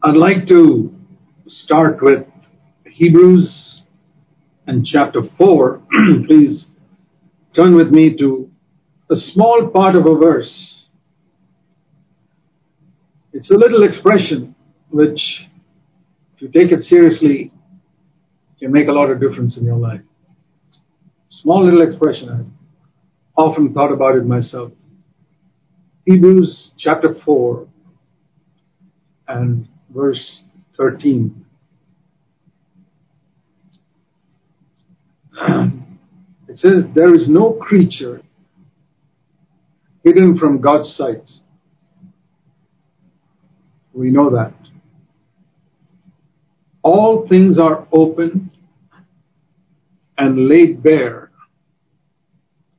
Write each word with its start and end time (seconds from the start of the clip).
I'd 0.00 0.14
like 0.14 0.46
to 0.46 0.94
start 1.48 2.00
with 2.00 2.24
Hebrews 2.86 3.82
and 4.68 4.86
chapter 4.86 5.24
4. 5.36 5.82
Please 6.26 6.68
turn 7.52 7.74
with 7.74 7.90
me 7.90 8.16
to 8.18 8.48
a 9.10 9.16
small 9.16 9.66
part 9.66 9.96
of 9.96 10.06
a 10.06 10.14
verse. 10.14 10.88
It's 13.32 13.50
a 13.50 13.56
little 13.56 13.82
expression 13.82 14.54
which, 14.90 15.48
if 16.36 16.42
you 16.42 16.48
take 16.48 16.70
it 16.70 16.84
seriously, 16.84 17.52
can 18.60 18.70
make 18.70 18.86
a 18.86 18.92
lot 18.92 19.10
of 19.10 19.18
difference 19.18 19.56
in 19.56 19.64
your 19.64 19.78
life. 19.78 20.02
Small 21.30 21.64
little 21.64 21.82
expression. 21.82 22.28
I've 22.28 22.46
often 23.36 23.74
thought 23.74 23.90
about 23.90 24.14
it 24.14 24.24
myself. 24.24 24.70
Hebrews 26.06 26.70
chapter 26.76 27.16
4 27.16 27.66
and 29.26 29.68
verse 29.90 30.42
13. 30.76 31.44
It 36.48 36.58
says, 36.58 36.84
There 36.94 37.14
is 37.14 37.28
no 37.28 37.52
creature 37.52 38.22
hidden 40.02 40.38
from 40.38 40.60
God's 40.60 40.92
sight. 40.92 41.30
We 43.92 44.10
know 44.10 44.30
that. 44.30 44.54
All 46.82 47.28
things 47.28 47.58
are 47.58 47.86
open 47.92 48.50
and 50.16 50.48
laid 50.48 50.82
bare 50.82 51.30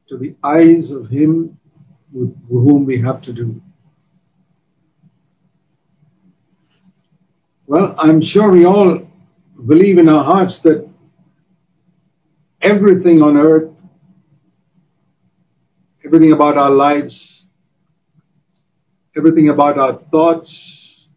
to 0.07 0.17
the 0.17 0.35
eyes 0.43 0.91
of 0.91 1.07
Him 1.07 1.57
with 2.11 2.35
whom 2.49 2.85
we 2.85 2.99
have 3.01 3.21
to 3.23 3.33
do. 3.33 3.61
Well, 7.69 7.93
I'm 7.99 8.19
sure 8.19 8.49
we 8.49 8.65
all 8.65 9.07
believe 9.67 9.99
in 9.99 10.09
our 10.09 10.23
hearts 10.23 10.57
that 10.61 10.89
everything 12.63 13.21
on 13.21 13.37
earth, 13.37 13.69
everything 16.03 16.31
about 16.31 16.57
our 16.57 16.71
lives, 16.71 17.45
everything 19.15 19.49
about 19.49 19.77
our 19.77 20.01
thoughts, 20.09 21.09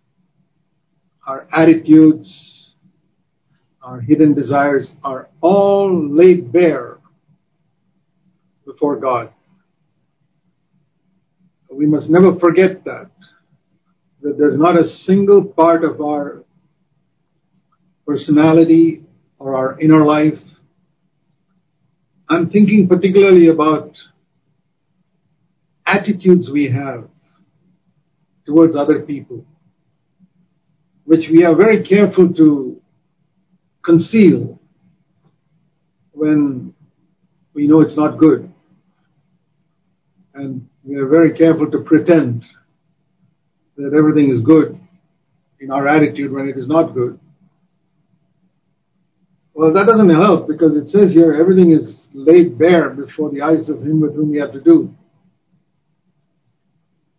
our 1.26 1.48
attitudes, 1.54 2.74
our 3.82 4.02
hidden 4.02 4.34
desires 4.34 4.92
are 5.02 5.30
all 5.40 6.06
laid 6.06 6.52
bare 6.52 6.98
before 8.66 8.96
God. 8.96 9.32
We 11.70 11.86
must 11.86 12.10
never 12.10 12.38
forget 12.38 12.84
that. 12.84 13.10
That 14.20 14.38
there's 14.38 14.58
not 14.58 14.78
a 14.78 14.86
single 14.86 15.42
part 15.42 15.82
of 15.82 16.00
our 16.00 16.44
personality 18.06 19.04
or 19.38 19.54
our 19.54 19.78
inner 19.80 20.04
life. 20.04 20.38
I'm 22.28 22.50
thinking 22.50 22.88
particularly 22.88 23.48
about 23.48 23.98
attitudes 25.86 26.50
we 26.50 26.70
have 26.70 27.08
towards 28.46 28.74
other 28.76 29.00
people, 29.00 29.44
which 31.04 31.28
we 31.28 31.44
are 31.44 31.54
very 31.54 31.82
careful 31.82 32.32
to 32.34 32.80
conceal 33.82 34.58
when 36.12 36.72
we 37.54 37.66
know 37.66 37.80
it's 37.80 37.96
not 37.96 38.16
good. 38.18 38.52
And 40.34 40.68
we 40.84 40.96
are 40.96 41.06
very 41.06 41.32
careful 41.32 41.70
to 41.70 41.78
pretend 41.80 42.44
that 43.76 43.92
everything 43.94 44.30
is 44.30 44.40
good 44.40 44.78
in 45.60 45.70
our 45.70 45.86
attitude 45.86 46.32
when 46.32 46.48
it 46.48 46.56
is 46.56 46.66
not 46.66 46.94
good. 46.94 47.18
Well, 49.62 49.72
that 49.74 49.86
doesn't 49.86 50.10
help 50.10 50.48
because 50.48 50.74
it 50.74 50.90
says 50.90 51.14
here 51.14 51.34
everything 51.34 51.70
is 51.70 52.08
laid 52.12 52.58
bare 52.58 52.90
before 52.90 53.30
the 53.30 53.42
eyes 53.42 53.68
of 53.68 53.80
him 53.80 54.00
with 54.00 54.12
whom 54.12 54.32
we 54.32 54.38
have 54.38 54.50
to 54.54 54.60
do. 54.60 54.92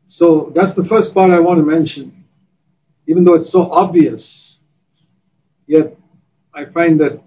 So 0.07 0.51
that's 0.53 0.73
the 0.73 0.83
first 0.83 1.13
part 1.13 1.31
I 1.31 1.39
want 1.39 1.59
to 1.59 1.65
mention. 1.65 2.25
Even 3.07 3.23
though 3.23 3.35
it's 3.35 3.49
so 3.49 3.71
obvious, 3.71 4.57
yet 5.67 5.95
I 6.53 6.65
find 6.65 6.99
that 6.99 7.23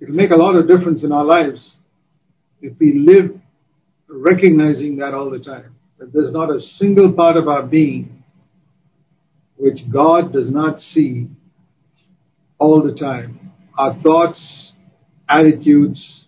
it'll 0.00 0.14
make 0.14 0.30
a 0.30 0.36
lot 0.36 0.56
of 0.56 0.66
difference 0.66 1.02
in 1.02 1.12
our 1.12 1.26
lives 1.26 1.76
if 2.62 2.72
we 2.78 2.94
live 2.94 3.38
recognizing 4.08 4.96
that 5.00 5.12
all 5.12 5.28
the 5.28 5.38
time. 5.38 5.76
That 5.98 6.14
there's 6.14 6.32
not 6.32 6.50
a 6.50 6.60
single 6.60 7.12
part 7.12 7.36
of 7.36 7.46
our 7.46 7.62
being 7.62 8.24
which 9.56 9.86
God 9.90 10.32
does 10.32 10.48
not 10.48 10.80
see 10.80 11.28
all 12.58 12.80
the 12.80 12.94
time. 12.94 13.39
Our 13.80 13.94
thoughts, 14.02 14.74
attitudes, 15.26 16.26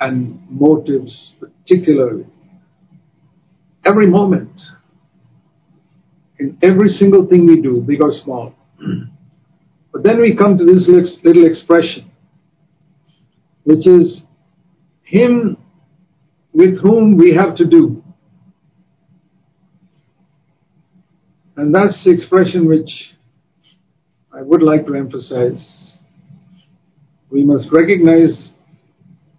and 0.00 0.44
motives, 0.50 1.32
particularly. 1.38 2.26
Every 3.84 4.08
moment, 4.08 4.60
in 6.40 6.58
every 6.60 6.88
single 6.88 7.24
thing 7.26 7.46
we 7.46 7.60
do, 7.60 7.80
big 7.80 8.02
or 8.02 8.12
small. 8.12 8.52
But 9.92 10.02
then 10.02 10.20
we 10.20 10.34
come 10.34 10.58
to 10.58 10.64
this 10.64 10.88
little 10.88 11.46
expression, 11.46 12.10
which 13.62 13.86
is 13.86 14.24
Him 15.04 15.56
with 16.52 16.80
whom 16.80 17.16
we 17.16 17.32
have 17.34 17.54
to 17.54 17.64
do. 17.64 18.02
And 21.54 21.72
that's 21.72 22.02
the 22.02 22.10
expression 22.10 22.66
which 22.66 23.14
I 24.32 24.42
would 24.42 24.64
like 24.64 24.84
to 24.88 24.96
emphasize. 24.96 25.93
We 27.34 27.42
must 27.42 27.72
recognize 27.72 28.50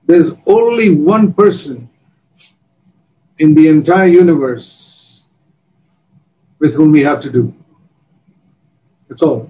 there's 0.06 0.32
only 0.46 0.98
one 0.98 1.32
person 1.32 1.90
in 3.40 3.56
the 3.56 3.70
entire 3.70 4.08
universe 4.08 5.24
with 6.60 6.74
whom 6.74 6.92
we 6.92 7.04
have 7.04 7.22
to 7.22 7.32
do. 7.32 7.54
That's 9.08 9.22
all. 9.22 9.50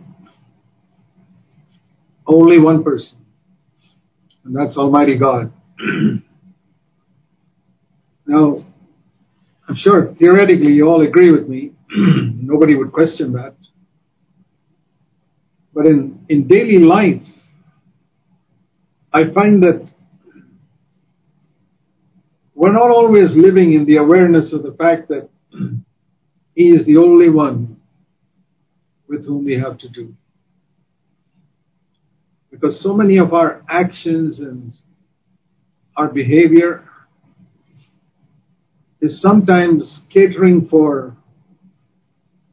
Only 2.27 2.59
one 2.59 2.83
person. 2.83 3.17
And 4.43 4.55
that's 4.55 4.77
Almighty 4.77 5.17
God. 5.17 5.51
now, 8.27 8.63
I'm 9.67 9.75
sure 9.75 10.13
theoretically 10.19 10.71
you 10.71 10.87
all 10.87 11.01
agree 11.01 11.31
with 11.31 11.49
me. 11.49 11.71
Nobody 11.97 12.75
would 12.75 12.91
question 12.91 13.33
that. 13.33 13.55
But 15.73 15.87
in, 15.87 16.23
in 16.29 16.47
daily 16.47 16.77
life, 16.77 17.23
I 19.15 19.31
find 19.31 19.63
that 19.63 19.89
we're 22.53 22.73
not 22.73 22.89
always 22.91 23.33
living 23.33 23.71
in 23.71 23.85
the 23.85 23.95
awareness 23.95 24.51
of 24.51 24.61
the 24.61 24.73
fact 24.73 25.07
that 25.07 25.29
He 26.53 26.67
is 26.67 26.83
the 26.83 26.97
only 26.97 27.29
one 27.29 27.77
with 29.07 29.25
whom 29.25 29.45
we 29.45 29.57
have 29.57 29.77
to 29.77 29.87
do. 29.87 30.13
Because 32.51 32.77
so 32.77 32.93
many 32.93 33.15
of 33.15 33.33
our 33.33 33.63
actions 33.69 34.39
and 34.39 34.73
our 35.95 36.09
behavior 36.09 36.83
is 38.99 39.21
sometimes 39.21 40.01
catering 40.09 40.67
for 40.67 41.15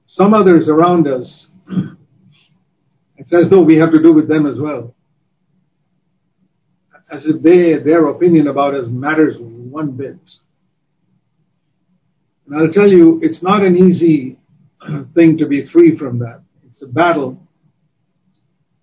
some 0.07 0.33
others 0.33 0.69
around 0.69 1.09
us 1.09 1.49
it's 3.17 3.33
as 3.33 3.49
though 3.49 3.63
we 3.63 3.79
have 3.79 3.91
to 3.91 4.01
do 4.01 4.13
with 4.13 4.29
them 4.29 4.47
as 4.47 4.61
well. 4.61 4.95
As 7.13 7.27
if 7.27 7.43
they, 7.43 7.77
their 7.77 8.09
opinion 8.09 8.49
about 8.49 8.75
us 8.75 8.89
matters 8.89 9.37
one 9.39 9.91
bit. 9.91 10.17
And 12.47 12.57
I'll 12.57 12.73
tell 12.73 12.91
you, 12.91 13.21
it's 13.23 13.43
not 13.43 13.63
an 13.63 13.77
easy 13.77 14.39
thing 15.15 15.37
to 15.37 15.47
be 15.47 15.67
free 15.67 15.97
from 15.99 16.21
that. 16.21 16.41
It's 16.71 16.81
a 16.81 16.87
battle. 16.87 17.47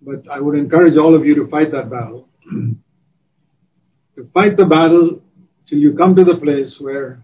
But 0.03 0.29
I 0.29 0.39
would 0.39 0.55
encourage 0.55 0.95
all 0.95 1.15
of 1.15 1.25
you 1.25 1.33
to 1.35 1.47
fight 1.47 1.71
that 1.71 1.89
battle. 1.89 2.29
to 2.51 4.29
fight 4.31 4.57
the 4.57 4.65
battle 4.65 5.23
till 5.67 5.79
you 5.79 5.93
come 5.95 6.15
to 6.15 6.23
the 6.23 6.37
place 6.37 6.79
where 6.79 7.23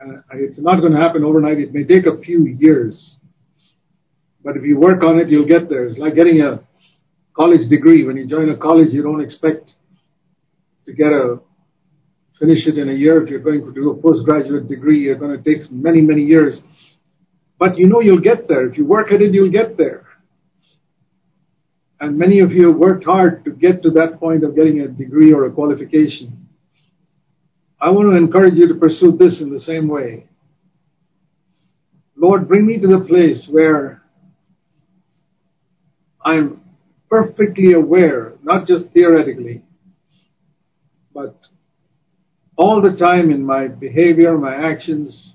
uh, 0.00 0.16
it's 0.32 0.58
not 0.58 0.80
going 0.80 0.92
to 0.92 0.98
happen 0.98 1.24
overnight. 1.24 1.58
It 1.58 1.74
may 1.74 1.84
take 1.84 2.06
a 2.06 2.16
few 2.22 2.46
years. 2.46 3.18
But 4.42 4.56
if 4.56 4.64
you 4.64 4.78
work 4.78 5.02
on 5.02 5.18
it, 5.18 5.28
you'll 5.28 5.46
get 5.46 5.68
there. 5.68 5.84
It's 5.84 5.98
like 5.98 6.14
getting 6.14 6.40
a 6.40 6.60
college 7.36 7.68
degree. 7.68 8.06
When 8.06 8.16
you 8.16 8.26
join 8.26 8.48
a 8.48 8.56
college, 8.56 8.94
you 8.94 9.02
don't 9.02 9.20
expect 9.20 9.74
to 10.86 10.92
get 10.92 11.12
a 11.12 11.40
finish 12.38 12.66
it 12.66 12.76
in 12.76 12.88
a 12.88 12.92
year. 12.92 13.22
If 13.22 13.30
you're 13.30 13.40
going 13.40 13.64
to 13.64 13.72
do 13.72 13.90
a 13.90 13.96
postgraduate 13.96 14.68
degree, 14.68 15.00
you're 15.00 15.16
going 15.16 15.40
to 15.40 15.42
take 15.42 15.70
many, 15.70 16.00
many 16.00 16.22
years. 16.22 16.62
But 17.58 17.78
you 17.78 17.86
know 17.86 18.00
you'll 18.00 18.18
get 18.20 18.48
there. 18.48 18.66
If 18.66 18.76
you 18.76 18.84
work 18.84 19.12
at 19.12 19.22
it, 19.22 19.32
you'll 19.32 19.50
get 19.50 19.76
there. 19.76 20.06
And 22.00 22.18
many 22.18 22.40
of 22.40 22.50
you 22.50 22.66
have 22.68 22.76
worked 22.76 23.04
hard 23.04 23.44
to 23.44 23.52
get 23.52 23.82
to 23.84 23.90
that 23.92 24.18
point 24.18 24.42
of 24.42 24.56
getting 24.56 24.80
a 24.80 24.88
degree 24.88 25.32
or 25.32 25.44
a 25.44 25.52
qualification. 25.52 26.48
I 27.80 27.90
want 27.90 28.10
to 28.10 28.16
encourage 28.16 28.54
you 28.54 28.66
to 28.66 28.74
pursue 28.74 29.16
this 29.16 29.40
in 29.40 29.50
the 29.50 29.60
same 29.60 29.86
way. 29.86 30.28
Lord, 32.16 32.48
bring 32.48 32.66
me 32.66 32.80
to 32.80 32.88
the 32.88 33.00
place 33.00 33.46
where 33.46 34.02
I'm 36.24 36.60
perfectly 37.08 37.74
aware, 37.74 38.34
not 38.42 38.66
just 38.66 38.90
theoretically, 38.90 39.62
but 41.14 41.36
all 42.56 42.80
the 42.80 42.92
time 42.92 43.30
in 43.30 43.44
my 43.44 43.68
behavior, 43.68 44.36
my 44.38 44.54
actions, 44.54 45.34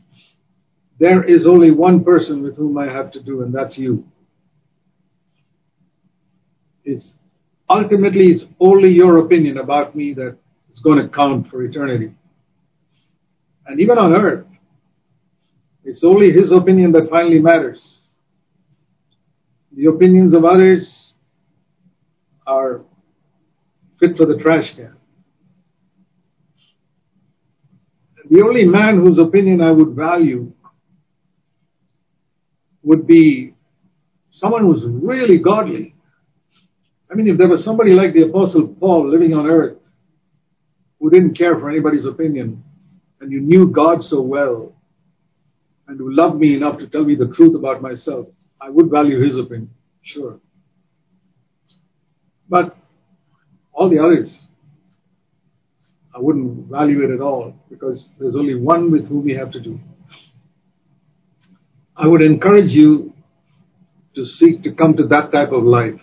there 0.99 1.23
is 1.23 1.45
only 1.45 1.71
one 1.71 2.03
person 2.03 2.41
with 2.43 2.55
whom 2.55 2.77
I 2.77 2.85
have 2.85 3.11
to 3.11 3.21
do, 3.21 3.41
and 3.41 3.53
that's 3.53 3.77
you. 3.77 4.05
It's 6.83 7.15
ultimately 7.69 8.27
it's 8.27 8.45
only 8.59 8.89
your 8.89 9.17
opinion 9.17 9.57
about 9.57 9.95
me 9.95 10.13
that 10.13 10.37
is 10.71 10.79
going 10.79 11.01
to 11.01 11.09
count 11.09 11.49
for 11.49 11.63
eternity. 11.63 12.13
And 13.65 13.79
even 13.79 13.97
on 13.97 14.13
earth, 14.13 14.45
it's 15.83 16.03
only 16.03 16.31
his 16.31 16.51
opinion 16.51 16.91
that 16.93 17.09
finally 17.09 17.39
matters. 17.39 17.99
The 19.75 19.85
opinions 19.85 20.33
of 20.33 20.45
others 20.45 21.13
are 22.45 22.81
fit 23.99 24.17
for 24.17 24.25
the 24.25 24.37
trash 24.37 24.75
can. 24.75 24.96
The 28.29 28.41
only 28.41 28.65
man 28.65 28.97
whose 28.97 29.17
opinion 29.19 29.61
I 29.61 29.71
would 29.71 29.95
value 29.95 30.51
would 32.83 33.07
be 33.07 33.53
someone 34.31 34.63
who's 34.63 34.83
really 34.85 35.37
godly. 35.37 35.95
I 37.09 37.15
mean, 37.15 37.27
if 37.27 37.37
there 37.37 37.47
was 37.47 37.63
somebody 37.63 37.91
like 37.91 38.13
the 38.13 38.23
Apostle 38.23 38.67
Paul 38.67 39.09
living 39.09 39.33
on 39.33 39.47
earth 39.47 39.77
who 40.99 41.09
didn't 41.09 41.35
care 41.35 41.57
for 41.57 41.69
anybody's 41.69 42.05
opinion, 42.05 42.63
and 43.21 43.31
you 43.31 43.39
knew 43.39 43.67
God 43.67 44.03
so 44.03 44.21
well, 44.21 44.75
and 45.87 45.97
who 45.97 46.13
loved 46.13 46.39
me 46.39 46.55
enough 46.55 46.77
to 46.79 46.87
tell 46.87 47.05
me 47.05 47.15
the 47.15 47.27
truth 47.27 47.55
about 47.55 47.81
myself, 47.81 48.27
I 48.59 48.69
would 48.69 48.89
value 48.89 49.21
his 49.21 49.37
opinion, 49.37 49.69
sure. 50.01 50.39
But 52.49 52.75
all 53.71 53.89
the 53.89 53.99
others, 53.99 54.46
I 56.17 56.19
wouldn't 56.19 56.67
value 56.67 57.03
it 57.03 57.13
at 57.13 57.21
all 57.21 57.53
because 57.69 58.09
there's 58.19 58.35
only 58.35 58.55
one 58.55 58.89
with 58.89 59.07
whom 59.07 59.25
we 59.25 59.35
have 59.35 59.51
to 59.51 59.59
do. 59.59 59.79
I 61.95 62.07
would 62.07 62.23
encourage 62.23 62.71
you 62.71 63.13
to 64.15 64.25
seek 64.25 64.63
to 64.63 64.71
come 64.71 64.97
to 64.97 65.05
that 65.09 65.31
type 65.31 65.51
of 65.51 65.63
life. 65.63 66.01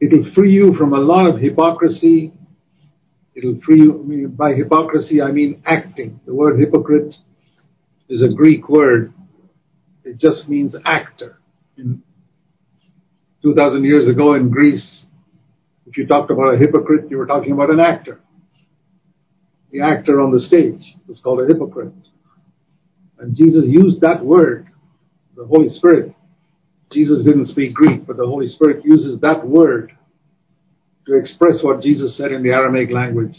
It'll 0.00 0.24
free 0.32 0.54
you 0.54 0.72
from 0.72 0.94
a 0.94 0.98
lot 0.98 1.26
of 1.26 1.38
hypocrisy. 1.38 2.32
It'll 3.34 3.60
free 3.60 3.80
you, 3.80 4.32
by 4.34 4.54
hypocrisy 4.54 5.20
I 5.20 5.30
mean 5.30 5.62
acting. 5.66 6.20
The 6.24 6.34
word 6.34 6.58
hypocrite 6.58 7.14
is 8.08 8.22
a 8.22 8.28
Greek 8.28 8.70
word. 8.70 9.12
It 10.02 10.18
just 10.18 10.48
means 10.48 10.74
actor. 10.86 11.40
In 11.76 12.02
2000 13.42 13.84
years 13.84 14.08
ago 14.08 14.32
in 14.32 14.48
Greece, 14.48 15.04
if 15.86 15.96
you 15.96 16.06
talked 16.06 16.30
about 16.30 16.54
a 16.54 16.58
hypocrite, 16.58 17.10
you 17.10 17.16
were 17.16 17.26
talking 17.26 17.52
about 17.52 17.70
an 17.70 17.80
actor. 17.80 18.20
The 19.70 19.80
actor 19.80 20.20
on 20.20 20.32
the 20.32 20.40
stage 20.40 20.94
was 21.06 21.20
called 21.20 21.40
a 21.40 21.46
hypocrite. 21.46 21.92
And 23.18 23.34
Jesus 23.34 23.66
used 23.66 24.00
that 24.00 24.24
word, 24.24 24.68
the 25.36 25.46
Holy 25.46 25.68
Spirit. 25.68 26.14
Jesus 26.90 27.24
didn't 27.24 27.46
speak 27.46 27.74
Greek, 27.74 28.06
but 28.06 28.16
the 28.16 28.26
Holy 28.26 28.46
Spirit 28.46 28.84
uses 28.84 29.20
that 29.20 29.46
word 29.46 29.92
to 31.06 31.14
express 31.14 31.62
what 31.62 31.82
Jesus 31.82 32.16
said 32.16 32.32
in 32.32 32.42
the 32.42 32.50
Aramaic 32.50 32.90
language 32.90 33.38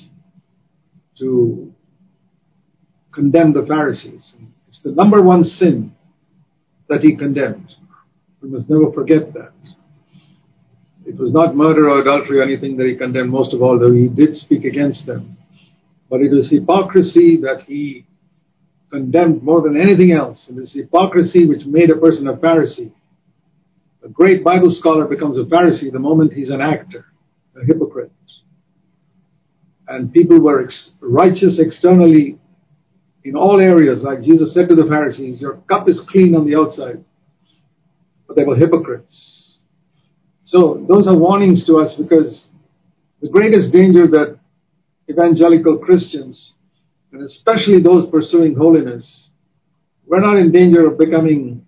to 1.19 1.73
condemn 3.11 3.53
the 3.53 3.65
Pharisees. 3.65 4.33
It's 4.67 4.81
the 4.81 4.91
number 4.91 5.21
one 5.21 5.43
sin 5.43 5.95
that 6.87 7.03
he 7.03 7.15
condemned. 7.15 7.75
We 8.41 8.49
must 8.49 8.69
never 8.69 8.91
forget 8.91 9.33
that. 9.33 9.51
It 11.07 11.17
was 11.17 11.31
not 11.31 11.55
murder 11.55 11.89
or 11.89 12.01
adultery 12.01 12.39
or 12.39 12.43
anything 12.43 12.75
that 12.75 12.85
he 12.85 12.97
condemned 12.97 13.31
most 13.31 13.53
of 13.53 13.61
all, 13.61 13.79
though 13.79 13.93
he 13.93 14.09
did 14.09 14.35
speak 14.35 14.65
against 14.65 15.05
them. 15.05 15.37
But 16.09 16.19
it 16.19 16.31
was 16.31 16.49
hypocrisy 16.49 17.37
that 17.37 17.61
he 17.61 18.05
condemned 18.91 19.41
more 19.41 19.61
than 19.61 19.77
anything 19.77 20.11
else. 20.11 20.49
And 20.49 20.59
it's 20.59 20.73
hypocrisy 20.73 21.45
which 21.45 21.65
made 21.65 21.91
a 21.91 21.95
person 21.95 22.27
a 22.27 22.33
Pharisee. 22.33 22.91
A 24.03 24.09
great 24.09 24.43
Bible 24.43 24.69
scholar 24.69 25.05
becomes 25.05 25.37
a 25.37 25.43
Pharisee 25.43 25.93
the 25.93 25.97
moment 25.97 26.33
he's 26.33 26.49
an 26.49 26.59
actor, 26.59 27.05
a 27.55 27.65
hypocrite. 27.65 28.11
And 29.87 30.11
people 30.11 30.41
were 30.41 30.61
ex- 30.65 30.91
righteous 30.99 31.57
externally 31.57 32.37
in 33.23 33.37
all 33.37 33.61
areas, 33.61 34.01
like 34.01 34.23
Jesus 34.23 34.53
said 34.53 34.67
to 34.67 34.75
the 34.75 34.85
Pharisees, 34.85 35.39
Your 35.39 35.55
cup 35.69 35.87
is 35.87 36.01
clean 36.01 36.35
on 36.35 36.45
the 36.45 36.57
outside. 36.57 37.01
But 38.27 38.35
they 38.35 38.43
were 38.43 38.57
hypocrites. 38.57 39.46
So 40.47 40.85
those 40.87 41.07
are 41.07 41.13
warnings 41.13 41.65
to 41.65 41.81
us 41.81 41.93
because 41.93 42.47
the 43.21 43.27
greatest 43.27 43.69
danger 43.73 44.07
that 44.07 44.39
evangelical 45.09 45.77
Christians, 45.77 46.53
and 47.11 47.21
especially 47.21 47.81
those 47.81 48.09
pursuing 48.09 48.55
holiness, 48.55 49.27
we're 50.05 50.21
not 50.21 50.37
in 50.37 50.53
danger 50.53 50.87
of 50.87 50.97
becoming 50.97 51.65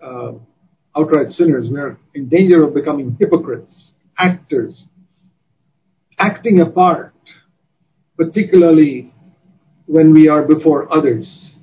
uh, 0.00 0.34
outright 0.96 1.32
sinners. 1.32 1.68
We're 1.68 1.98
in 2.14 2.28
danger 2.28 2.62
of 2.62 2.74
becoming 2.74 3.16
hypocrites, 3.18 3.90
actors, 4.16 4.86
acting 6.16 6.60
a 6.60 6.66
part, 6.66 7.12
particularly 8.16 9.12
when 9.86 10.12
we 10.12 10.28
are 10.28 10.44
before 10.44 10.94
others. 10.96 11.58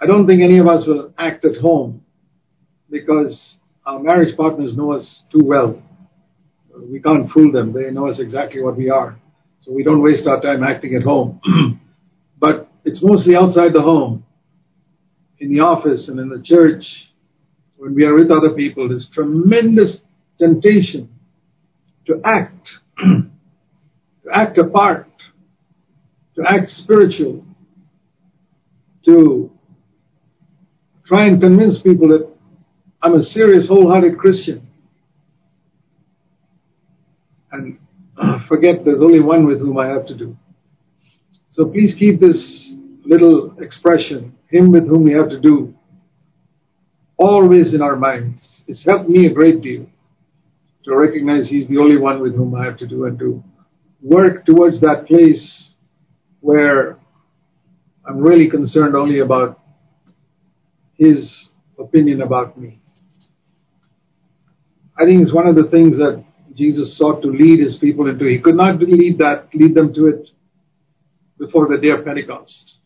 I 0.00 0.06
don't 0.06 0.26
think 0.26 0.40
any 0.40 0.56
of 0.56 0.68
us 0.68 0.86
will 0.86 1.12
act 1.18 1.44
at 1.44 1.58
home 1.58 2.02
because 2.88 3.58
our 3.86 3.98
marriage 4.00 4.36
partners 4.36 4.76
know 4.76 4.92
us 4.92 5.24
too 5.30 5.42
well. 5.42 5.82
We 6.76 7.00
can't 7.00 7.30
fool 7.30 7.52
them. 7.52 7.72
They 7.72 7.90
know 7.90 8.08
us 8.08 8.18
exactly 8.18 8.62
what 8.62 8.76
we 8.76 8.90
are. 8.90 9.18
So 9.60 9.72
we 9.72 9.82
don't 9.82 10.02
waste 10.02 10.26
our 10.26 10.40
time 10.40 10.62
acting 10.62 10.94
at 10.94 11.02
home. 11.02 11.40
but 12.38 12.68
it's 12.84 13.02
mostly 13.02 13.36
outside 13.36 13.72
the 13.72 13.82
home, 13.82 14.24
in 15.38 15.52
the 15.52 15.60
office 15.60 16.08
and 16.08 16.18
in 16.18 16.28
the 16.28 16.40
church, 16.40 17.10
when 17.76 17.94
we 17.94 18.04
are 18.04 18.14
with 18.14 18.30
other 18.30 18.50
people, 18.50 18.88
there's 18.88 19.08
tremendous 19.08 19.98
temptation 20.38 21.08
to 22.06 22.20
act, 22.24 22.70
to 22.98 24.30
act 24.32 24.58
a 24.58 24.64
part, 24.64 25.08
to 26.36 26.42
act 26.46 26.70
spiritual, 26.70 27.44
to 29.04 29.50
try 31.06 31.26
and 31.26 31.40
convince 31.40 31.78
people 31.78 32.08
that 32.08 32.33
I'm 33.04 33.16
a 33.16 33.22
serious, 33.22 33.68
wholehearted 33.68 34.16
Christian. 34.16 34.66
And 37.52 37.78
uh, 38.16 38.38
forget 38.48 38.82
there's 38.82 39.02
only 39.02 39.20
one 39.20 39.44
with 39.44 39.60
whom 39.60 39.76
I 39.76 39.88
have 39.88 40.06
to 40.06 40.14
do. 40.14 40.34
So 41.50 41.66
please 41.66 41.94
keep 41.94 42.18
this 42.18 42.72
little 43.04 43.58
expression, 43.60 44.34
him 44.46 44.72
with 44.72 44.88
whom 44.88 45.04
we 45.04 45.12
have 45.12 45.28
to 45.28 45.38
do, 45.38 45.74
always 47.18 47.74
in 47.74 47.82
our 47.82 47.94
minds. 47.94 48.64
It's 48.66 48.82
helped 48.82 49.10
me 49.10 49.26
a 49.26 49.30
great 49.34 49.60
deal 49.60 49.86
to 50.84 50.96
recognize 50.96 51.46
he's 51.46 51.68
the 51.68 51.76
only 51.76 51.98
one 51.98 52.20
with 52.20 52.34
whom 52.34 52.54
I 52.54 52.64
have 52.64 52.78
to 52.78 52.86
do 52.86 53.04
and 53.04 53.18
to 53.18 53.44
work 54.00 54.46
towards 54.46 54.80
that 54.80 55.06
place 55.06 55.74
where 56.40 56.98
I'm 58.06 58.16
really 58.16 58.48
concerned 58.48 58.96
only 58.96 59.18
about 59.18 59.60
his 60.94 61.50
opinion 61.78 62.22
about 62.22 62.58
me. 62.58 62.80
I 64.96 65.04
think 65.04 65.22
it's 65.22 65.32
one 65.32 65.46
of 65.46 65.56
the 65.56 65.64
things 65.64 65.96
that 65.98 66.24
Jesus 66.54 66.96
sought 66.96 67.20
to 67.22 67.28
lead 67.28 67.58
his 67.58 67.76
people 67.76 68.08
into. 68.08 68.26
He 68.26 68.38
could 68.38 68.54
not 68.54 68.78
lead 68.80 69.18
that, 69.18 69.48
lead 69.54 69.74
them 69.74 69.92
to 69.94 70.06
it 70.06 70.28
before 71.38 71.68
the 71.68 71.78
day 71.78 71.90
of 71.90 72.04
Pentecost. 72.04 72.76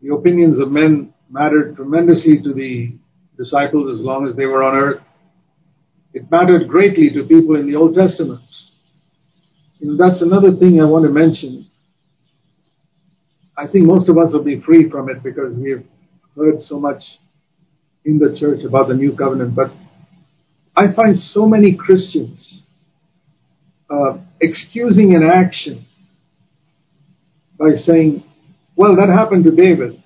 The 0.00 0.14
opinions 0.14 0.58
of 0.58 0.70
men 0.70 1.12
mattered 1.30 1.76
tremendously 1.76 2.40
to 2.42 2.54
the 2.54 2.96
disciples 3.36 3.98
as 3.98 4.04
long 4.04 4.26
as 4.26 4.34
they 4.34 4.46
were 4.46 4.62
on 4.62 4.74
earth. 4.76 5.02
It 6.14 6.30
mattered 6.30 6.68
greatly 6.68 7.10
to 7.10 7.24
people 7.24 7.56
in 7.56 7.66
the 7.66 7.76
Old 7.76 7.94
Testament. 7.94 8.40
Know, 9.80 9.96
that's 9.96 10.22
another 10.22 10.56
thing 10.56 10.80
I 10.80 10.84
want 10.84 11.04
to 11.04 11.10
mention. 11.10 11.66
I 13.56 13.66
think 13.66 13.86
most 13.86 14.08
of 14.08 14.16
us 14.18 14.32
will 14.32 14.42
be 14.42 14.60
free 14.60 14.88
from 14.88 15.08
it 15.10 15.22
because 15.22 15.56
we 15.56 15.70
have 15.70 15.84
heard 16.34 16.62
so 16.62 16.80
much 16.80 17.18
in 18.04 18.18
the 18.18 18.36
church 18.36 18.64
about 18.64 18.88
the 18.88 18.94
new 18.94 19.14
covenant, 19.14 19.54
but 19.54 19.70
I 20.78 20.92
find 20.92 21.18
so 21.18 21.44
many 21.44 21.72
Christians 21.74 22.62
uh, 23.90 24.18
excusing 24.40 25.16
an 25.16 25.24
action 25.24 25.84
by 27.58 27.74
saying, 27.74 28.22
well, 28.76 28.94
that 28.94 29.08
happened 29.08 29.42
to 29.46 29.50
David, 29.50 30.00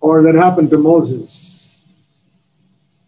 or 0.00 0.22
that 0.22 0.36
happened 0.36 0.70
to 0.70 0.78
Moses, 0.78 1.80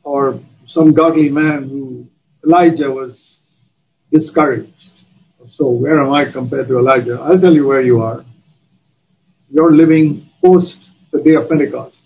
or 0.02 0.40
some 0.66 0.94
godly 0.94 1.28
man 1.28 1.68
who 1.68 2.08
Elijah 2.44 2.90
was 2.90 3.38
discouraged. 4.12 5.04
So 5.46 5.68
where 5.68 6.02
am 6.02 6.12
I 6.12 6.24
compared 6.32 6.66
to 6.68 6.78
Elijah? 6.80 7.20
I'll 7.22 7.40
tell 7.40 7.54
you 7.54 7.68
where 7.68 7.82
you 7.82 8.02
are. 8.02 8.24
You're 9.48 9.76
living 9.76 10.28
post 10.42 10.78
the 11.12 11.20
day 11.20 11.36
of 11.36 11.48
Pentecost. 11.48 11.96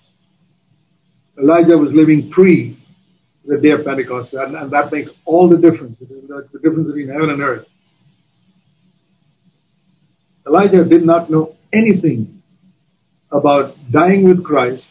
Elijah 1.39 1.79
was 1.79 1.95
living 1.95 2.31
pre 2.31 2.74
the 3.47 3.59
day 3.59 3.71
of 3.71 3.85
Pentecost, 3.85 4.33
and, 4.33 4.57
and 4.57 4.71
that 4.71 4.91
makes 4.91 5.11
all 5.25 5.49
the 5.49 5.57
difference. 5.57 5.99
The, 5.99 6.49
the 6.53 6.59
difference 6.59 6.87
between 6.87 7.09
heaven 7.09 7.31
and 7.31 7.43
earth. 7.43 7.67
Elijah 10.47 10.85
did 10.85 11.05
not 11.05 11.31
know 11.31 11.57
anything 11.73 12.43
about 13.31 13.75
dying 13.91 14.29
with 14.29 14.45
Christ, 14.45 14.87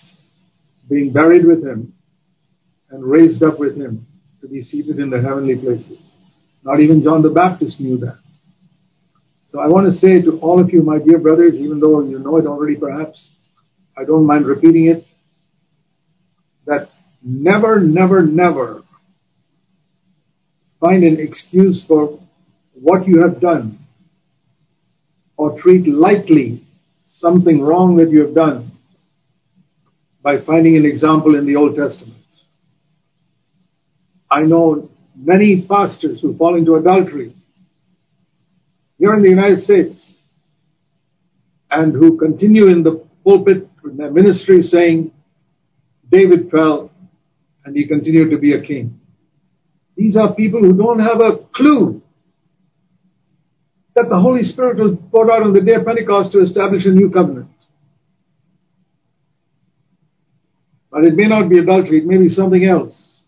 being 0.90 1.14
buried 1.14 1.46
with 1.46 1.64
him, 1.64 1.94
and 2.90 3.04
raised 3.04 3.42
up 3.44 3.60
with 3.60 3.76
him 3.76 4.06
to 4.42 4.48
be 4.48 4.62
seated 4.62 5.00
in 5.00 5.10
the 5.10 5.22
heavenly 5.22 5.56
places. 5.56 6.00
Not 6.64 6.80
even 6.80 7.04
John 7.04 7.22
the 7.22 7.30
Baptist 7.30 7.80
knew 7.80 7.98
that. 8.00 8.18
So 9.50 9.60
I 9.60 9.68
want 9.68 9.92
to 9.92 9.98
say 9.98 10.22
to 10.22 10.40
all 10.40 10.60
of 10.60 10.72
you, 10.72 10.82
my 10.82 10.98
dear 10.98 11.20
brothers, 11.20 11.54
even 11.56 11.80
though 11.80 12.02
you 12.02 12.20
know 12.20 12.38
it 12.38 12.46
already 12.46 12.76
perhaps, 12.76 13.30
I 13.98 14.04
don't 14.04 14.26
mind 14.26 14.48
repeating 14.48 14.88
it, 14.88 15.06
that 16.66 16.90
never, 17.24 17.80
never, 17.80 18.22
never 18.22 18.84
find 20.80 21.03
an 21.03 21.20
excuse 21.20 21.84
for 21.84 22.20
what 22.74 23.08
you 23.08 23.22
have 23.22 23.39
done 23.39 23.80
or 25.38 25.60
treat 25.60 25.88
lightly 25.88 26.65
something 27.08 27.62
wrong 27.62 27.96
that 27.98 28.10
you 28.10 28.22
have 28.22 28.36
done 28.36 28.72
by 30.22 30.39
finding 30.39 30.75
an 30.75 30.86
example 30.86 31.36
in 31.36 31.46
the 31.46 31.56
Old 31.56 31.75
Testament. 31.75 32.18
I 34.30 34.42
know 34.42 34.89
many 35.15 35.62
pastors 35.62 36.22
who 36.22 36.36
fall 36.38 36.56
into 36.56 36.75
adultery 36.75 37.36
here 38.98 39.13
in 39.13 39.22
the 39.22 39.30
United 39.30 39.62
States 39.62 40.15
and 41.70 41.94
who 41.94 42.18
continue 42.18 42.68
in 42.68 42.84
the 42.84 43.06
pulpit 43.24 43.68
in 43.84 43.98
their 43.98 44.12
ministry 44.12 44.62
saying, 44.62 45.12
David 46.10 46.50
fell 46.50 46.93
and 47.65 47.75
he 47.75 47.88
continued 47.88 48.32
to 48.32 48.38
be 48.38 48.53
a 48.53 48.62
king. 48.62 49.00
These 49.96 50.17
are 50.17 50.34
people 50.34 50.62
who 50.62 50.74
don't 50.74 51.00
have 51.00 51.22
a 51.22 51.38
clue 51.38 52.01
that 53.96 54.10
the 54.10 54.20
Holy 54.20 54.43
Spirit 54.43 54.77
was 54.77 54.98
poured 55.12 55.29
out 55.29 55.43
on 55.43 55.53
the 55.53 55.62
day 55.62 55.75
of 55.75 55.86
Pentecost 55.86 56.32
to 56.32 56.41
establish 56.41 56.86
a 56.86 56.89
new 56.89 57.10
covenant. 57.12 57.48
But 60.91 61.05
it 61.05 61.15
may 61.15 61.27
not 61.27 61.50
be 61.50 61.60
adultery, 61.60 62.00
it 62.00 62.05
may 62.05 62.17
be 62.17 62.29
something 62.29 62.65
else 62.65 63.24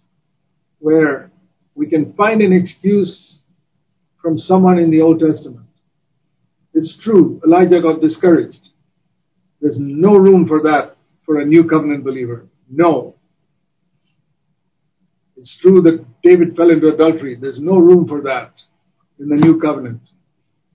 where 0.79 1.31
we 1.73 1.87
can 1.87 2.13
find 2.13 2.41
an 2.41 2.53
excuse 2.53 3.41
from 4.21 4.37
someone 4.37 4.79
in 4.79 4.89
the 4.89 5.01
Old 5.01 5.19
Testament. 5.19 5.65
It's 6.73 6.95
true, 6.95 7.41
Elijah 7.45 7.81
got 7.81 8.01
discouraged. 8.01 8.69
There's 9.61 9.79
no 9.79 10.15
room 10.15 10.47
for 10.47 10.61
that 10.63 10.97
for 11.25 11.39
a 11.39 11.45
new 11.45 11.63
covenant 11.63 12.03
believer. 12.03 12.47
No. 12.69 13.14
It's 15.37 15.55
true 15.55 15.81
that 15.81 16.05
David 16.23 16.55
fell 16.55 16.69
into 16.69 16.87
adultery. 16.87 17.35
There's 17.35 17.59
no 17.59 17.77
room 17.77 18.07
for 18.07 18.21
that 18.21 18.53
in 19.19 19.29
the 19.29 19.35
new 19.35 19.59
covenant. 19.59 20.01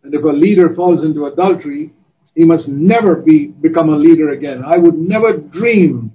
And 0.02 0.14
if 0.14 0.22
a 0.22 0.28
leader 0.28 0.74
falls 0.74 1.04
into 1.04 1.26
adultery, 1.26 1.92
he 2.34 2.44
must 2.44 2.68
never 2.68 3.16
be 3.16 3.46
become 3.46 3.88
a 3.88 3.96
leader 3.96 4.30
again. 4.30 4.62
I 4.64 4.78
would 4.78 4.96
never 4.96 5.36
dream 5.36 6.12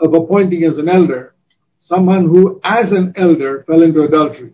of 0.00 0.14
appointing 0.14 0.64
as 0.64 0.78
an 0.78 0.88
elder 0.88 1.34
someone 1.80 2.24
who, 2.24 2.60
as 2.62 2.92
an 2.92 3.14
elder, 3.16 3.64
fell 3.66 3.82
into 3.82 4.02
adultery. 4.02 4.52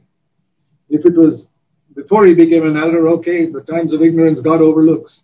If 0.89 1.05
it 1.05 1.17
was 1.17 1.47
before 1.95 2.27
he 2.27 2.35
became 2.35 2.67
an 2.67 2.77
elder, 2.77 3.09
okay, 3.09 3.47
the 3.47 3.63
times 3.63 3.93
of 3.93 4.03
ignorance 4.03 4.41
God 4.41 4.61
overlooks. 4.61 5.23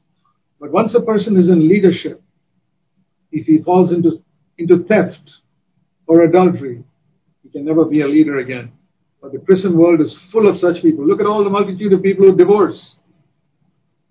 But 0.61 0.73
once 0.73 0.95
a 0.95 1.01
person 1.01 1.37
is 1.37 1.49
in 1.49 1.69
leadership, 1.69 2.23
if 3.33 3.47
he 3.47 3.59
falls 3.59 3.93
into, 3.93 4.23
into 4.59 4.85
theft 4.85 5.35
or 6.07 6.23
adultery, 6.23 6.85
he 7.51 7.59
can 7.59 7.67
never 7.67 7.85
be 7.85 8.03
a 8.03 8.07
leader 8.07 8.39
again. 8.39 8.73
But 9.21 9.33
the 9.33 9.39
Christian 9.39 9.77
world 9.77 10.01
is 10.01 10.17
full 10.31 10.49
of 10.49 10.59
such 10.59 10.83
people. 10.83 11.07
Look 11.07 11.21
at 11.21 11.27
all 11.27 11.45
the 11.45 11.51
multitude 11.51 11.93
of 11.93 12.03
people 12.03 12.27
who 12.27 12.37
divorce. 12.37 12.95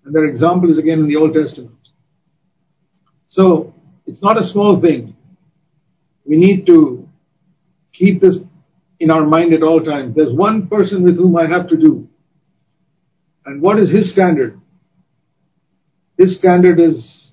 And 0.04 0.14
their 0.14 0.24
example 0.24 0.70
is 0.70 0.78
again 0.78 1.00
in 1.00 1.08
the 1.08 1.16
Old 1.16 1.34
Testament. 1.34 1.74
So, 3.26 3.74
it's 4.06 4.22
not 4.22 4.40
a 4.40 4.44
small 4.44 4.80
thing. 4.80 5.16
We 6.24 6.36
need 6.36 6.66
to 6.66 7.08
keep 7.92 8.20
this 8.20 8.36
in 8.98 9.10
our 9.10 9.24
mind 9.24 9.52
at 9.52 9.62
all 9.62 9.80
times. 9.80 10.14
There's 10.14 10.32
one 10.32 10.68
person 10.68 11.02
with 11.02 11.16
whom 11.16 11.36
I 11.36 11.46
have 11.46 11.68
to 11.68 11.76
do. 11.76 12.08
And 13.46 13.62
what 13.62 13.78
is 13.78 13.90
his 13.90 14.10
standard? 14.10 14.60
His 16.18 16.36
standard 16.36 16.78
is 16.78 17.32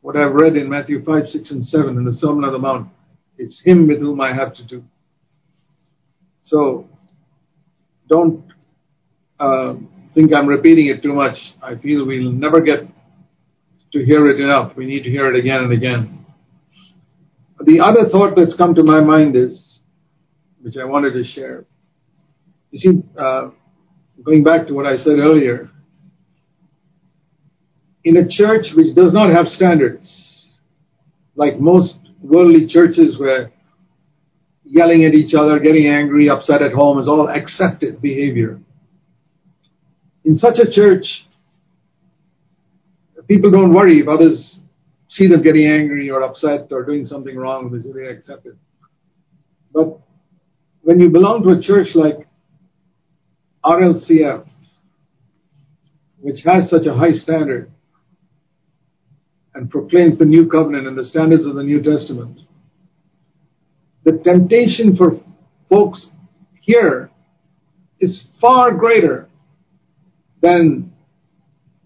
what 0.00 0.16
I've 0.16 0.32
read 0.32 0.56
in 0.56 0.68
Matthew 0.68 1.04
5, 1.04 1.28
6, 1.28 1.50
and 1.50 1.64
7 1.64 1.96
in 1.96 2.04
the 2.04 2.12
Sermon 2.12 2.44
on 2.44 2.52
the 2.52 2.58
Mount. 2.58 2.88
It's 3.38 3.60
him 3.60 3.86
with 3.86 4.00
whom 4.00 4.20
I 4.20 4.32
have 4.32 4.54
to 4.54 4.64
do. 4.64 4.84
So, 6.50 6.88
don't 8.08 8.44
uh, 9.38 9.74
think 10.14 10.34
I'm 10.34 10.48
repeating 10.48 10.88
it 10.88 11.00
too 11.00 11.12
much. 11.12 11.54
I 11.62 11.76
feel 11.76 12.04
we'll 12.04 12.32
never 12.32 12.60
get 12.60 12.80
to 13.92 14.04
hear 14.04 14.28
it 14.28 14.40
enough. 14.40 14.74
We 14.74 14.84
need 14.84 15.04
to 15.04 15.10
hear 15.10 15.28
it 15.28 15.36
again 15.36 15.62
and 15.62 15.72
again. 15.72 16.26
The 17.60 17.78
other 17.78 18.08
thought 18.08 18.34
that's 18.34 18.56
come 18.56 18.74
to 18.74 18.82
my 18.82 19.00
mind 19.00 19.36
is, 19.36 19.78
which 20.60 20.76
I 20.76 20.84
wanted 20.86 21.12
to 21.12 21.22
share. 21.22 21.66
You 22.72 22.78
see, 22.80 23.02
uh, 23.16 23.50
going 24.24 24.42
back 24.42 24.66
to 24.66 24.74
what 24.74 24.86
I 24.86 24.96
said 24.96 25.20
earlier, 25.20 25.70
in 28.02 28.16
a 28.16 28.26
church 28.26 28.72
which 28.74 28.92
does 28.96 29.12
not 29.12 29.30
have 29.30 29.48
standards, 29.48 30.58
like 31.36 31.60
most 31.60 31.94
worldly 32.20 32.66
churches 32.66 33.20
where 33.20 33.52
yelling 34.70 35.04
at 35.04 35.14
each 35.14 35.34
other, 35.34 35.58
getting 35.58 35.88
angry, 35.88 36.30
upset 36.30 36.62
at 36.62 36.72
home 36.72 36.98
is 37.00 37.08
all 37.08 37.28
accepted 37.28 38.00
behavior. 38.00 38.60
In 40.24 40.36
such 40.36 40.60
a 40.60 40.70
church, 40.70 41.26
people 43.26 43.50
don't 43.50 43.72
worry 43.72 43.98
if 43.98 44.06
others 44.08 44.60
see 45.08 45.26
them 45.26 45.42
getting 45.42 45.66
angry 45.66 46.08
or 46.08 46.22
upset 46.22 46.68
or 46.70 46.84
doing 46.84 47.04
something 47.04 47.36
wrong, 47.36 47.70
they 47.70 47.82
say 47.82 47.92
they 47.92 48.06
accept 48.06 48.46
it. 48.46 48.54
But 49.72 49.98
when 50.82 51.00
you 51.00 51.10
belong 51.10 51.42
to 51.42 51.50
a 51.50 51.60
church 51.60 51.96
like 51.96 52.28
RLCF, 53.64 54.46
which 56.20 56.42
has 56.42 56.70
such 56.70 56.86
a 56.86 56.94
high 56.94 57.12
standard 57.12 57.72
and 59.54 59.68
proclaims 59.68 60.16
the 60.16 60.24
new 60.24 60.48
covenant 60.48 60.86
and 60.86 60.96
the 60.96 61.04
standards 61.04 61.44
of 61.44 61.56
the 61.56 61.62
New 61.64 61.82
Testament, 61.82 62.40
the 64.04 64.12
temptation 64.18 64.96
for 64.96 65.20
folks 65.68 66.10
here 66.60 67.10
is 67.98 68.26
far 68.40 68.72
greater 68.72 69.28
than 70.40 70.92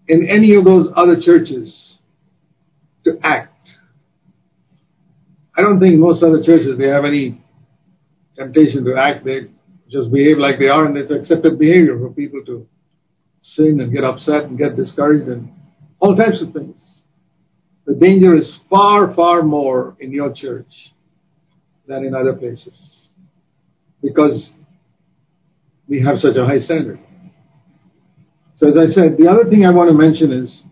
in 0.07 0.29
any 0.29 0.55
of 0.55 0.63
those 0.63 0.91
other 0.95 1.19
churches 1.19 1.99
to 3.03 3.19
act. 3.21 3.51
I 5.57 5.61
don't 5.61 5.79
think 5.79 5.99
most 5.99 6.23
other 6.23 6.41
churches 6.41 6.77
they 6.77 6.87
have 6.87 7.05
any 7.05 7.41
temptation 8.37 8.85
to 8.85 8.95
act. 8.95 9.25
They 9.25 9.47
just 9.89 10.11
behave 10.11 10.37
like 10.37 10.59
they 10.59 10.67
are, 10.67 10.85
and 10.85 10.97
it's 10.97 11.11
accepted 11.11 11.59
behavior 11.59 11.97
for 11.99 12.09
people 12.09 12.43
to 12.45 12.67
sin 13.41 13.79
and 13.79 13.93
get 13.93 14.03
upset 14.03 14.45
and 14.45 14.57
get 14.57 14.75
discouraged 14.75 15.27
and 15.27 15.51
all 15.99 16.15
types 16.15 16.41
of 16.41 16.51
things. 16.51 17.03
The 17.85 17.93
danger 17.93 18.35
is 18.35 18.57
far, 18.69 19.13
far 19.13 19.43
more 19.43 19.95
in 19.99 20.11
your 20.11 20.33
church 20.33 20.93
than 21.87 22.05
in 22.05 22.15
other 22.15 22.33
places 22.33 23.09
because 24.01 24.53
we 25.87 26.01
have 26.01 26.19
such 26.19 26.35
a 26.35 26.45
high 26.45 26.59
standard. 26.59 26.99
So 28.55 28.67
as 28.67 28.77
I 28.77 28.87
said, 28.87 29.17
the 29.17 29.27
other 29.27 29.49
thing 29.49 29.65
I 29.65 29.69
want 29.69 29.89
to 29.89 29.93
mention 29.93 30.31
is 30.31 30.63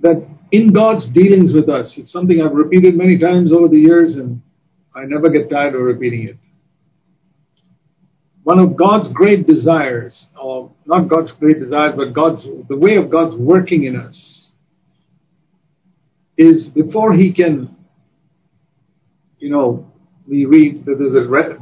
that 0.00 0.26
in 0.50 0.72
God's 0.72 1.06
dealings 1.06 1.52
with 1.52 1.68
us, 1.68 1.96
it's 1.96 2.12
something 2.12 2.40
I've 2.42 2.52
repeated 2.52 2.96
many 2.96 3.18
times 3.18 3.52
over 3.52 3.68
the 3.68 3.78
years 3.78 4.16
and 4.16 4.42
I 4.94 5.04
never 5.06 5.30
get 5.30 5.48
tired 5.48 5.74
of 5.74 5.80
repeating 5.80 6.28
it. 6.28 6.36
One 8.42 8.58
of 8.58 8.76
God's 8.76 9.08
great 9.08 9.46
desires, 9.46 10.26
or 10.38 10.72
not 10.84 11.08
God's 11.08 11.32
great 11.32 11.60
desires, 11.60 11.94
but 11.96 12.12
God's, 12.12 12.44
the 12.68 12.76
way 12.76 12.96
of 12.96 13.08
God's 13.08 13.36
working 13.36 13.84
in 13.84 13.96
us 13.96 14.50
is 16.36 16.66
before 16.66 17.12
He 17.12 17.32
can 17.32 17.74
you 19.42 19.50
know, 19.50 19.90
we 20.28 20.44
read 20.44 20.84
that 20.84 20.98
there's 21.00 21.16
a, 21.16 21.28
re- 21.28 21.56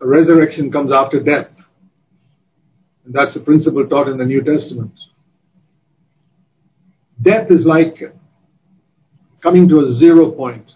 a 0.00 0.06
resurrection 0.06 0.70
comes 0.70 0.92
after 0.92 1.18
death. 1.20 1.48
And 3.04 3.12
that's 3.12 3.34
a 3.34 3.40
principle 3.40 3.84
taught 3.88 4.06
in 4.06 4.18
the 4.18 4.24
New 4.24 4.40
Testament. 4.40 4.92
Death 7.20 7.50
is 7.50 7.66
like 7.66 8.00
coming 9.42 9.68
to 9.68 9.80
a 9.80 9.92
zero 9.92 10.30
point. 10.30 10.70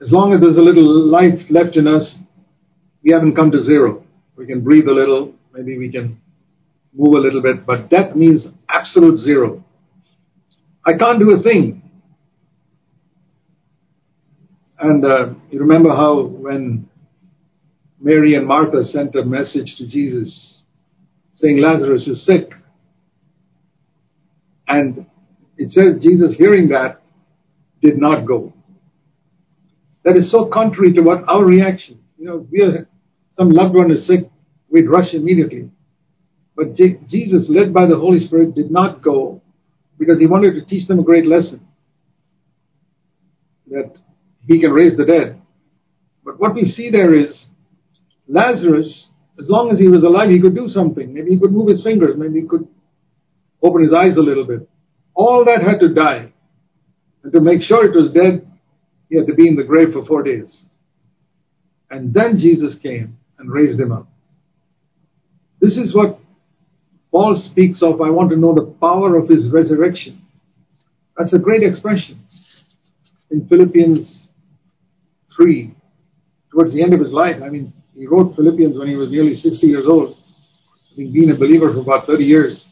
As 0.00 0.12
long 0.12 0.32
as 0.32 0.40
there's 0.40 0.56
a 0.56 0.62
little 0.62 1.06
life 1.06 1.40
left 1.50 1.76
in 1.76 1.88
us, 1.88 2.20
we 3.02 3.10
haven't 3.10 3.34
come 3.34 3.50
to 3.50 3.60
zero. 3.60 4.04
We 4.36 4.46
can 4.46 4.60
breathe 4.60 4.86
a 4.86 4.92
little, 4.92 5.34
maybe 5.52 5.76
we 5.76 5.90
can 5.90 6.20
move 6.94 7.14
a 7.14 7.18
little 7.18 7.42
bit, 7.42 7.66
but 7.66 7.90
death 7.90 8.14
means 8.14 8.46
absolute 8.68 9.18
zero. 9.18 9.64
I 10.86 10.92
can't 10.96 11.18
do 11.18 11.32
a 11.32 11.42
thing 11.42 11.77
And 14.80 15.04
uh, 15.04 15.30
you 15.50 15.60
remember 15.60 15.90
how 15.90 16.22
when 16.22 16.88
Mary 18.00 18.34
and 18.34 18.46
Martha 18.46 18.84
sent 18.84 19.14
a 19.16 19.24
message 19.24 19.76
to 19.76 19.86
Jesus 19.86 20.62
saying 21.34 21.58
Lazarus 21.58 22.06
is 22.08 22.22
sick. 22.22 22.52
And 24.68 25.06
it 25.56 25.72
says 25.72 26.02
Jesus 26.02 26.34
hearing 26.34 26.68
that 26.68 27.02
did 27.82 27.98
not 27.98 28.26
go. 28.26 28.52
That 30.04 30.16
is 30.16 30.30
so 30.30 30.46
contrary 30.46 30.92
to 30.94 31.00
what 31.02 31.28
our 31.28 31.44
reaction. 31.44 32.00
You 32.18 32.26
know, 32.26 32.46
we 32.50 32.62
are, 32.62 32.88
some 33.32 33.50
loved 33.50 33.74
one 33.74 33.90
is 33.90 34.06
sick, 34.06 34.30
we'd 34.68 34.88
rush 34.88 35.14
immediately. 35.14 35.70
But 36.56 36.74
J- 36.74 36.98
Jesus, 37.06 37.48
led 37.48 37.72
by 37.72 37.86
the 37.86 37.96
Holy 37.96 38.18
Spirit, 38.20 38.54
did 38.54 38.70
not 38.70 39.02
go 39.02 39.42
because 39.98 40.20
he 40.20 40.26
wanted 40.26 40.54
to 40.54 40.64
teach 40.64 40.86
them 40.86 41.00
a 41.00 41.04
great 41.04 41.26
lesson 41.26 41.66
that 43.70 43.94
he 44.48 44.58
can 44.58 44.72
raise 44.72 44.96
the 44.96 45.04
dead. 45.04 45.40
But 46.24 46.40
what 46.40 46.54
we 46.54 46.64
see 46.64 46.90
there 46.90 47.14
is 47.14 47.46
Lazarus, 48.26 49.08
as 49.40 49.48
long 49.48 49.70
as 49.70 49.78
he 49.78 49.88
was 49.88 50.02
alive, 50.02 50.30
he 50.30 50.40
could 50.40 50.54
do 50.54 50.66
something. 50.66 51.12
Maybe 51.12 51.30
he 51.32 51.38
could 51.38 51.52
move 51.52 51.68
his 51.68 51.82
fingers, 51.82 52.16
maybe 52.16 52.40
he 52.40 52.46
could 52.46 52.66
open 53.62 53.82
his 53.82 53.92
eyes 53.92 54.16
a 54.16 54.22
little 54.22 54.44
bit. 54.44 54.68
All 55.14 55.44
that 55.44 55.62
had 55.62 55.80
to 55.80 55.92
die. 55.92 56.32
And 57.22 57.32
to 57.32 57.40
make 57.40 57.62
sure 57.62 57.84
it 57.84 57.94
was 57.94 58.10
dead, 58.10 58.50
he 59.10 59.16
had 59.16 59.26
to 59.26 59.34
be 59.34 59.46
in 59.48 59.56
the 59.56 59.64
grave 59.64 59.92
for 59.92 60.04
four 60.04 60.22
days. 60.22 60.64
And 61.90 62.14
then 62.14 62.38
Jesus 62.38 62.74
came 62.78 63.18
and 63.38 63.52
raised 63.52 63.78
him 63.78 63.92
up. 63.92 64.08
This 65.60 65.76
is 65.76 65.94
what 65.94 66.18
Paul 67.10 67.36
speaks 67.36 67.82
of. 67.82 68.00
I 68.00 68.10
want 68.10 68.30
to 68.30 68.36
know 68.36 68.54
the 68.54 68.66
power 68.80 69.16
of 69.16 69.28
his 69.28 69.48
resurrection. 69.48 70.22
That's 71.16 71.32
a 71.32 71.38
great 71.38 71.62
expression. 71.62 72.20
In 73.30 73.46
Philippians 73.48 74.27
3, 75.38 75.74
towards 76.50 76.74
the 76.74 76.82
end 76.82 76.92
of 76.92 77.00
his 77.00 77.12
life, 77.12 77.40
I 77.42 77.48
mean, 77.48 77.72
he 77.94 78.06
wrote 78.06 78.34
Philippians 78.36 78.76
when 78.76 78.88
he 78.88 78.96
was 78.96 79.10
nearly 79.10 79.34
60 79.34 79.66
years 79.66 79.86
old, 79.86 80.16
having 80.90 81.12
been 81.12 81.30
a 81.30 81.36
believer 81.36 81.72
for 81.72 81.80
about 81.80 82.06
30 82.06 82.24
years. 82.24 82.64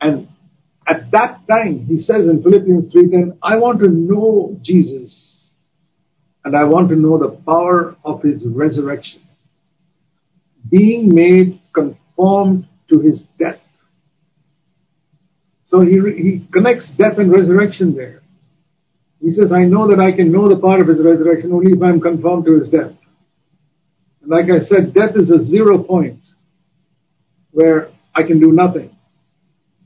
And 0.00 0.28
at 0.86 1.10
that 1.10 1.46
time, 1.48 1.86
he 1.86 1.98
says 1.98 2.26
in 2.26 2.42
Philippians 2.42 2.92
3.10, 2.94 3.38
I 3.42 3.56
want 3.56 3.80
to 3.80 3.88
know 3.88 4.56
Jesus 4.62 5.50
and 6.44 6.56
I 6.56 6.64
want 6.64 6.88
to 6.90 6.96
know 6.96 7.18
the 7.18 7.36
power 7.44 7.96
of 8.04 8.22
his 8.22 8.46
resurrection. 8.46 9.22
Being 10.68 11.14
made 11.14 11.60
conformed 11.74 12.66
to 12.88 13.00
his 13.00 13.20
death. 13.38 13.60
So 15.66 15.80
he, 15.80 16.00
he 16.16 16.48
connects 16.52 16.88
death 16.88 17.18
and 17.18 17.30
resurrection 17.30 17.94
there. 17.94 18.19
He 19.20 19.30
says, 19.30 19.52
I 19.52 19.64
know 19.64 19.88
that 19.88 20.00
I 20.00 20.12
can 20.12 20.32
know 20.32 20.48
the 20.48 20.56
power 20.56 20.80
of 20.80 20.88
his 20.88 20.98
resurrection 20.98 21.52
only 21.52 21.72
if 21.72 21.82
I'm 21.82 22.00
conformed 22.00 22.46
to 22.46 22.58
his 22.58 22.70
death. 22.70 22.92
And 24.22 24.30
like 24.30 24.46
I 24.50 24.60
said, 24.60 24.94
death 24.94 25.16
is 25.16 25.30
a 25.30 25.42
zero 25.42 25.82
point 25.82 26.20
where 27.50 27.90
I 28.14 28.22
can 28.22 28.40
do 28.40 28.52
nothing. 28.52 28.96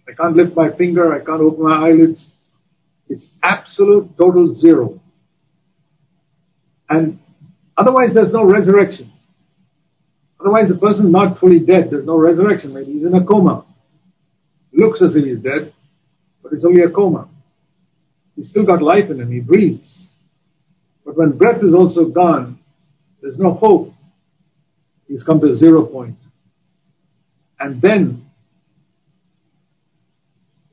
I 0.08 0.12
can't 0.12 0.36
lift 0.36 0.54
my 0.54 0.70
finger, 0.70 1.12
I 1.12 1.24
can't 1.24 1.40
open 1.40 1.64
my 1.64 1.88
eyelids. 1.88 2.28
It's 3.08 3.26
absolute 3.42 4.16
total 4.16 4.54
zero. 4.54 5.00
And 6.88 7.18
otherwise 7.76 8.10
there's 8.14 8.32
no 8.32 8.44
resurrection. 8.44 9.12
Otherwise 10.40 10.68
the 10.68 10.76
person's 10.76 11.10
not 11.10 11.40
fully 11.40 11.58
dead, 11.58 11.90
there's 11.90 12.06
no 12.06 12.18
resurrection. 12.18 12.72
Maybe 12.72 12.92
he's 12.92 13.04
in 13.04 13.14
a 13.14 13.24
coma. 13.24 13.64
Looks 14.72 15.02
as 15.02 15.16
if 15.16 15.24
he's 15.24 15.38
dead, 15.38 15.72
but 16.42 16.52
it's 16.52 16.64
only 16.64 16.82
a 16.82 16.90
coma. 16.90 17.28
He's 18.36 18.50
still 18.50 18.64
got 18.64 18.82
life 18.82 19.10
in 19.10 19.20
him, 19.20 19.30
he 19.30 19.40
breathes. 19.40 20.10
But 21.04 21.16
when 21.16 21.32
breath 21.32 21.62
is 21.62 21.74
also 21.74 22.06
gone, 22.06 22.58
there's 23.20 23.38
no 23.38 23.54
hope. 23.54 23.94
He's 25.06 25.22
come 25.22 25.40
to 25.40 25.54
zero 25.54 25.84
point. 25.86 26.16
And 27.60 27.80
then 27.80 28.26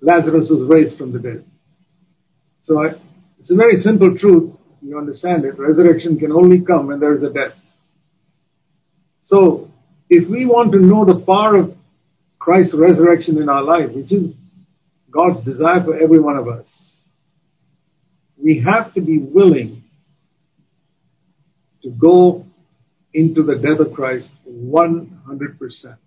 Lazarus 0.02 0.50
was 0.50 0.62
raised 0.68 0.98
from 0.98 1.12
the 1.12 1.20
dead. 1.20 1.46
So 2.62 2.84
I, 2.84 2.96
it's 3.40 3.52
a 3.52 3.56
very 3.56 3.76
simple 3.78 4.18
truth. 4.18 4.52
You 4.82 4.98
understand 4.98 5.46
it. 5.46 5.60
Resurrection 5.60 6.18
can 6.18 6.32
only 6.32 6.62
come 6.62 6.88
when 6.88 7.00
there 7.00 7.16
is 7.16 7.24
a 7.24 7.30
death. 7.30 7.54
So 9.24 9.70
if 10.10 10.28
we 10.28 10.46
want 10.46 10.72
to 10.74 10.80
know 10.80 11.06
the 11.06 11.20
power 11.20 11.58
of 11.58 11.76
Christ's 12.40 12.74
resurrection 12.74 13.38
in 13.38 13.48
our 13.48 13.64
life, 13.64 13.92
which 13.92 14.12
is 14.12 14.30
God's 15.12 15.42
desire 15.42 15.84
for 15.84 15.96
every 15.96 16.20
one 16.20 16.38
of 16.38 16.48
us, 16.48 16.91
we 18.44 18.62
have 18.62 18.94
to 18.94 19.02
be 19.02 19.18
willing 19.18 19.84
to 21.84 21.90
go 21.90 22.46
into 23.14 23.44
the 23.44 23.56
death 23.56 23.80
of 23.80 23.94
Christ 23.94 24.30
100%. 24.48 25.98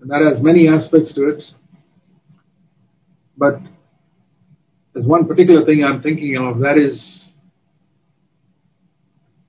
And 0.00 0.10
that 0.10 0.22
has 0.22 0.40
many 0.40 0.68
aspects 0.68 1.12
to 1.14 1.28
it. 1.28 1.42
But 3.36 3.60
there's 4.92 5.06
one 5.06 5.26
particular 5.26 5.64
thing 5.64 5.84
I'm 5.84 6.02
thinking 6.02 6.36
of 6.36 6.60
that 6.60 6.78
is 6.78 7.28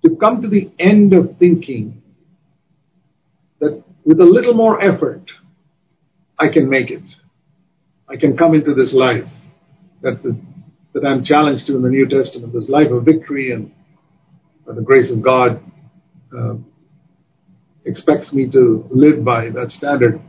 to 0.04 0.16
come 0.18 0.42
to 0.42 0.50
the 0.50 0.72
end 0.80 1.14
of 1.14 1.38
thinking 1.38 2.02
that 3.60 3.84
with 4.04 4.20
a 4.20 4.26
little 4.26 4.54
more 4.54 4.82
effort, 4.82 5.24
I 6.38 6.50
can 6.50 6.70
make 6.70 6.90
it. 6.90 7.04
I 8.10 8.18
can 8.18 8.36
come 8.36 8.56
into 8.56 8.74
this 8.74 8.94
life 8.94 9.28
that, 10.02 10.22
the, 10.24 10.36
that 10.94 11.06
I'm 11.06 11.24
challenged 11.24 11.68
to 11.68 11.76
in 11.76 11.82
the 11.82 11.90
New 11.90 12.08
Testament, 12.08 12.54
this 12.54 12.70
life 12.70 12.92
of 12.92 13.04
victory 13.04 13.52
and 13.52 13.72
by 14.66 14.74
the 14.74 14.82
grace 14.82 15.10
of 15.10 15.22
God, 15.22 15.62
uh, 16.38 16.56
expects 17.86 18.32
me 18.32 18.50
to 18.52 18.88
live 18.92 19.24
by 19.24 19.50
that 19.50 19.72
standard. 19.72 20.22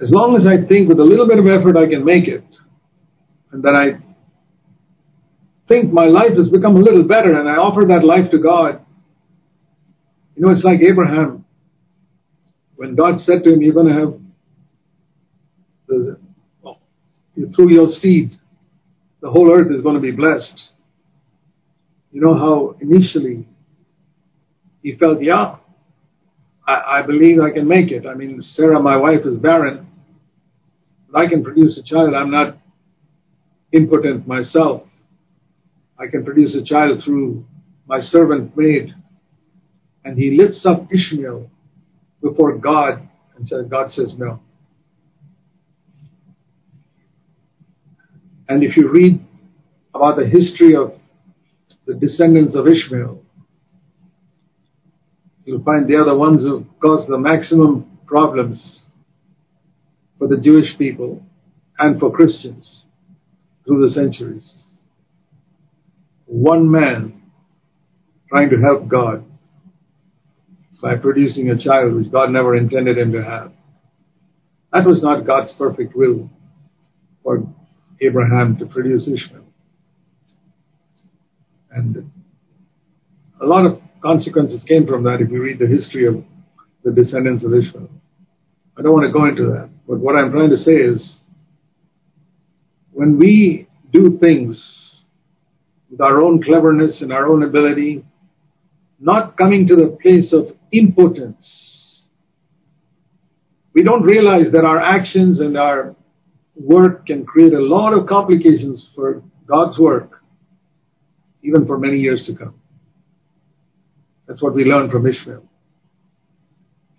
As 0.00 0.10
long 0.10 0.36
as 0.36 0.46
I 0.46 0.64
think 0.64 0.88
with 0.88 1.00
a 1.00 1.04
little 1.04 1.26
bit 1.26 1.38
of 1.38 1.46
effort 1.46 1.76
I 1.76 1.88
can 1.88 2.04
make 2.04 2.28
it, 2.28 2.44
and 3.52 3.62
that 3.64 3.74
I 3.74 3.98
think 5.66 5.92
my 5.92 6.06
life 6.06 6.36
has 6.36 6.48
become 6.48 6.76
a 6.76 6.80
little 6.80 7.02
better 7.02 7.38
and 7.38 7.48
I 7.48 7.56
offer 7.56 7.84
that 7.88 8.04
life 8.04 8.30
to 8.30 8.38
God, 8.38 8.84
you 10.36 10.46
know, 10.46 10.52
it's 10.52 10.64
like 10.64 10.80
Abraham. 10.80 11.44
When 12.76 12.94
God 12.94 13.20
said 13.20 13.42
to 13.42 13.52
him, 13.52 13.60
You're 13.60 13.74
going 13.74 13.88
to 13.88 13.94
have, 13.94 14.14
well, 16.62 16.80
through 17.56 17.70
your 17.72 17.88
seed, 17.88 18.37
the 19.20 19.30
whole 19.30 19.50
earth 19.52 19.70
is 19.70 19.80
going 19.80 19.94
to 19.94 20.00
be 20.00 20.10
blessed. 20.10 20.64
You 22.12 22.20
know 22.20 22.34
how 22.34 22.76
initially 22.80 23.46
he 24.82 24.94
felt, 24.96 25.22
yeah, 25.22 25.56
I, 26.66 26.98
I 26.98 27.02
believe 27.02 27.40
I 27.40 27.50
can 27.50 27.66
make 27.66 27.90
it. 27.90 28.06
I 28.06 28.14
mean, 28.14 28.40
Sarah, 28.42 28.80
my 28.80 28.96
wife, 28.96 29.26
is 29.26 29.36
barren, 29.36 29.86
but 31.10 31.18
I 31.18 31.26
can 31.26 31.42
produce 31.42 31.76
a 31.78 31.82
child. 31.82 32.14
I'm 32.14 32.30
not 32.30 32.58
impotent 33.72 34.26
myself. 34.26 34.84
I 35.98 36.06
can 36.06 36.24
produce 36.24 36.54
a 36.54 36.62
child 36.62 37.02
through 37.02 37.44
my 37.86 38.00
servant 38.00 38.56
maid. 38.56 38.94
And 40.04 40.16
he 40.16 40.30
lifts 40.36 40.64
up 40.64 40.92
Ishmael 40.92 41.50
before 42.22 42.56
God 42.56 43.08
and 43.36 43.46
says, 43.46 43.66
God 43.66 43.92
says 43.92 44.16
no. 44.16 44.40
And 48.48 48.64
if 48.64 48.76
you 48.76 48.88
read 48.88 49.24
about 49.94 50.16
the 50.16 50.26
history 50.26 50.74
of 50.74 50.94
the 51.86 51.94
descendants 51.94 52.54
of 52.54 52.66
Ishmael, 52.66 53.22
you'll 55.44 55.62
find 55.62 55.88
they 55.88 55.94
are 55.94 56.04
the 56.04 56.16
ones 56.16 56.42
who 56.42 56.66
caused 56.80 57.08
the 57.08 57.18
maximum 57.18 57.98
problems 58.06 58.82
for 60.18 60.28
the 60.28 60.36
Jewish 60.36 60.76
people 60.76 61.22
and 61.78 62.00
for 62.00 62.10
Christians 62.10 62.84
through 63.66 63.86
the 63.86 63.92
centuries. 63.92 64.64
One 66.26 66.70
man 66.70 67.22
trying 68.28 68.50
to 68.50 68.60
help 68.60 68.88
God 68.88 69.24
by 70.82 70.96
producing 70.96 71.50
a 71.50 71.58
child 71.58 71.94
which 71.94 72.10
God 72.10 72.30
never 72.30 72.54
intended 72.54 72.98
him 72.98 73.12
to 73.12 73.22
have. 73.22 73.52
That 74.72 74.84
was 74.84 75.02
not 75.02 75.26
God's 75.26 75.50
perfect 75.52 75.96
will 75.96 76.30
for 77.22 77.46
Abraham 78.00 78.56
to 78.58 78.66
produce 78.66 79.08
Ishmael. 79.08 79.44
And 81.70 82.10
a 83.40 83.46
lot 83.46 83.66
of 83.66 83.80
consequences 84.02 84.64
came 84.64 84.86
from 84.86 85.02
that 85.04 85.20
if 85.20 85.30
you 85.30 85.42
read 85.42 85.58
the 85.58 85.66
history 85.66 86.06
of 86.06 86.24
the 86.84 86.92
descendants 86.92 87.44
of 87.44 87.54
Ishmael. 87.54 87.88
I 88.76 88.82
don't 88.82 88.92
want 88.92 89.06
to 89.06 89.12
go 89.12 89.26
into 89.26 89.46
that, 89.52 89.68
but 89.86 89.98
what 89.98 90.16
I'm 90.16 90.30
trying 90.30 90.50
to 90.50 90.56
say 90.56 90.76
is 90.76 91.18
when 92.92 93.18
we 93.18 93.68
do 93.92 94.18
things 94.18 95.04
with 95.90 96.00
our 96.00 96.20
own 96.20 96.42
cleverness 96.42 97.00
and 97.00 97.12
our 97.12 97.26
own 97.26 97.42
ability, 97.42 98.04
not 99.00 99.36
coming 99.36 99.66
to 99.66 99.76
the 99.76 99.98
place 100.02 100.32
of 100.32 100.56
impotence, 100.72 102.04
we 103.72 103.82
don't 103.82 104.02
realize 104.02 104.50
that 104.50 104.64
our 104.64 104.80
actions 104.80 105.40
and 105.40 105.56
our 105.56 105.94
work 106.58 107.06
can 107.06 107.24
create 107.24 107.52
a 107.52 107.60
lot 107.60 107.92
of 107.92 108.06
complications 108.06 108.90
for 108.94 109.22
God's 109.46 109.78
work 109.78 110.22
even 111.42 111.66
for 111.66 111.78
many 111.78 111.98
years 111.98 112.24
to 112.26 112.34
come. 112.34 112.54
That's 114.26 114.42
what 114.42 114.54
we 114.54 114.64
learn 114.64 114.90
from 114.90 115.06
Ishmael. 115.06 115.44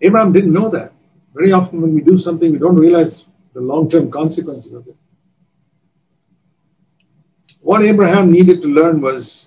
Abraham 0.00 0.32
didn't 0.32 0.52
know 0.52 0.70
that. 0.70 0.92
Very 1.34 1.52
often 1.52 1.80
when 1.82 1.94
we 1.94 2.00
do 2.00 2.18
something, 2.18 2.50
we 2.50 2.58
don't 2.58 2.76
realize 2.76 3.24
the 3.54 3.60
long-term 3.60 4.10
consequences 4.10 4.72
of 4.72 4.88
it. 4.88 4.96
What 7.60 7.82
Abraham 7.82 8.32
needed 8.32 8.62
to 8.62 8.68
learn 8.68 9.00
was, 9.00 9.46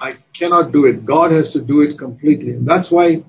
I 0.00 0.18
cannot 0.36 0.72
do 0.72 0.84
it. 0.86 1.06
God 1.06 1.30
has 1.30 1.52
to 1.52 1.60
do 1.60 1.80
it 1.82 1.96
completely. 1.96 2.50
And 2.50 2.66
that's 2.66 2.90
why 2.90 3.24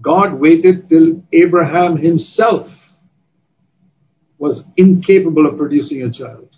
God 0.00 0.34
waited 0.34 0.88
till 0.88 1.22
Abraham 1.32 1.96
himself 1.96 2.70
was 4.38 4.64
incapable 4.76 5.46
of 5.46 5.56
producing 5.56 6.02
a 6.02 6.10
child. 6.10 6.48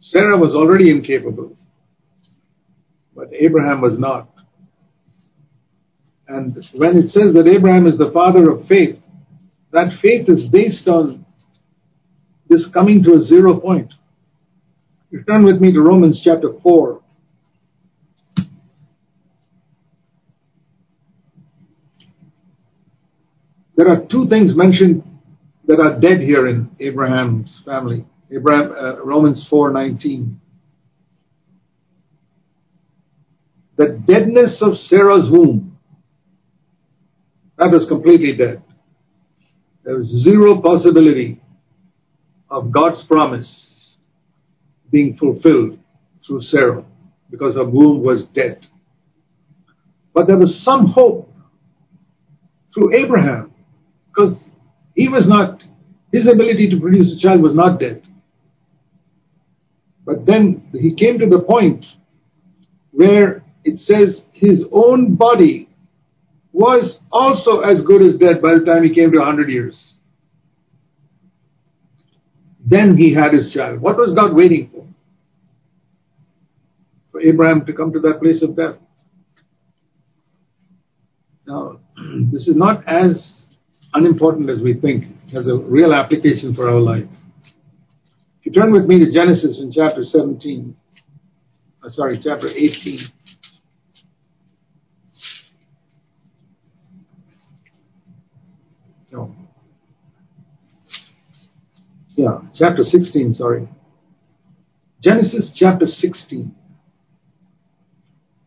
Sarah 0.00 0.36
was 0.36 0.54
already 0.54 0.90
incapable, 0.90 1.56
but 3.14 3.28
Abraham 3.32 3.80
was 3.80 3.98
not. 3.98 4.28
And 6.28 6.56
when 6.74 6.96
it 6.96 7.10
says 7.10 7.32
that 7.34 7.48
Abraham 7.48 7.86
is 7.86 7.96
the 7.96 8.10
father 8.10 8.50
of 8.50 8.66
faith, 8.66 8.98
that 9.72 9.98
faith 10.00 10.28
is 10.28 10.46
based 10.46 10.88
on 10.88 11.24
this 12.48 12.66
coming 12.66 13.02
to 13.04 13.14
a 13.14 13.20
zero 13.20 13.58
point. 13.58 13.92
You 15.10 15.22
turn 15.24 15.44
with 15.44 15.60
me 15.60 15.72
to 15.72 15.80
Romans 15.80 16.20
chapter 16.20 16.52
4. 16.62 17.00
There 23.76 23.88
are 23.88 24.04
two 24.06 24.28
things 24.28 24.54
mentioned 24.54 25.07
that 25.68 25.78
are 25.78 26.00
dead 26.00 26.20
here 26.20 26.48
in 26.48 26.70
Abraham's 26.80 27.60
family. 27.64 28.04
Abraham, 28.34 28.72
uh, 28.72 29.04
Romans 29.04 29.46
4:19. 29.48 30.40
The 33.76 33.90
deadness 33.90 34.60
of 34.60 34.76
Sarah's 34.76 35.30
womb 35.30 35.78
that 37.58 37.70
was 37.70 37.84
completely 37.86 38.36
dead. 38.36 38.62
There 39.84 39.96
was 39.96 40.06
zero 40.06 40.60
possibility 40.62 41.40
of 42.50 42.70
God's 42.70 43.02
promise 43.02 43.98
being 44.90 45.16
fulfilled 45.16 45.78
through 46.24 46.40
Sarah 46.40 46.84
because 47.30 47.56
her 47.56 47.64
womb 47.64 48.02
was 48.02 48.24
dead. 48.26 48.66
But 50.14 50.28
there 50.28 50.38
was 50.38 50.58
some 50.60 50.86
hope 50.86 51.32
through 52.72 52.94
Abraham 52.94 53.52
because 54.06 54.47
he 54.98 55.06
was 55.06 55.28
not, 55.28 55.62
his 56.10 56.26
ability 56.26 56.70
to 56.70 56.80
produce 56.80 57.12
a 57.12 57.18
child 57.20 57.40
was 57.40 57.54
not 57.54 57.78
dead. 57.78 58.02
But 60.04 60.26
then 60.26 60.68
he 60.72 60.96
came 60.96 61.20
to 61.20 61.28
the 61.28 61.38
point 61.38 61.86
where 62.90 63.44
it 63.62 63.78
says 63.78 64.22
his 64.32 64.64
own 64.72 65.14
body 65.14 65.68
was 66.50 66.98
also 67.12 67.60
as 67.60 67.80
good 67.82 68.02
as 68.02 68.16
dead 68.16 68.42
by 68.42 68.54
the 68.54 68.64
time 68.64 68.82
he 68.82 68.92
came 68.92 69.12
to 69.12 69.18
100 69.18 69.48
years. 69.48 69.94
Then 72.66 72.96
he 72.96 73.14
had 73.14 73.32
his 73.32 73.52
child. 73.52 73.80
What 73.80 73.96
was 73.98 74.12
God 74.12 74.34
waiting 74.34 74.68
for? 74.72 74.84
For 77.12 77.20
Abraham 77.20 77.64
to 77.66 77.72
come 77.72 77.92
to 77.92 78.00
that 78.00 78.18
place 78.20 78.42
of 78.42 78.56
death. 78.56 78.74
Now, 81.46 81.78
this 82.32 82.48
is 82.48 82.56
not 82.56 82.82
as 82.88 83.37
unimportant 83.94 84.50
as 84.50 84.60
we 84.60 84.74
think. 84.74 85.06
Has 85.32 85.46
a 85.46 85.56
real 85.56 85.92
application 85.92 86.54
for 86.54 86.68
our 86.70 86.80
life. 86.80 87.04
If 88.40 88.46
you 88.46 88.52
turn 88.52 88.72
with 88.72 88.86
me 88.86 88.98
to 89.00 89.10
Genesis 89.10 89.60
in 89.60 89.70
chapter 89.70 90.04
17, 90.04 90.74
uh, 91.84 91.88
sorry, 91.88 92.18
chapter 92.18 92.48
18. 92.48 93.00
No. 99.12 99.34
Yeah, 102.16 102.40
chapter 102.54 102.84
16, 102.84 103.34
sorry. 103.34 103.68
Genesis 105.00 105.50
chapter 105.54 105.86
16, 105.86 106.54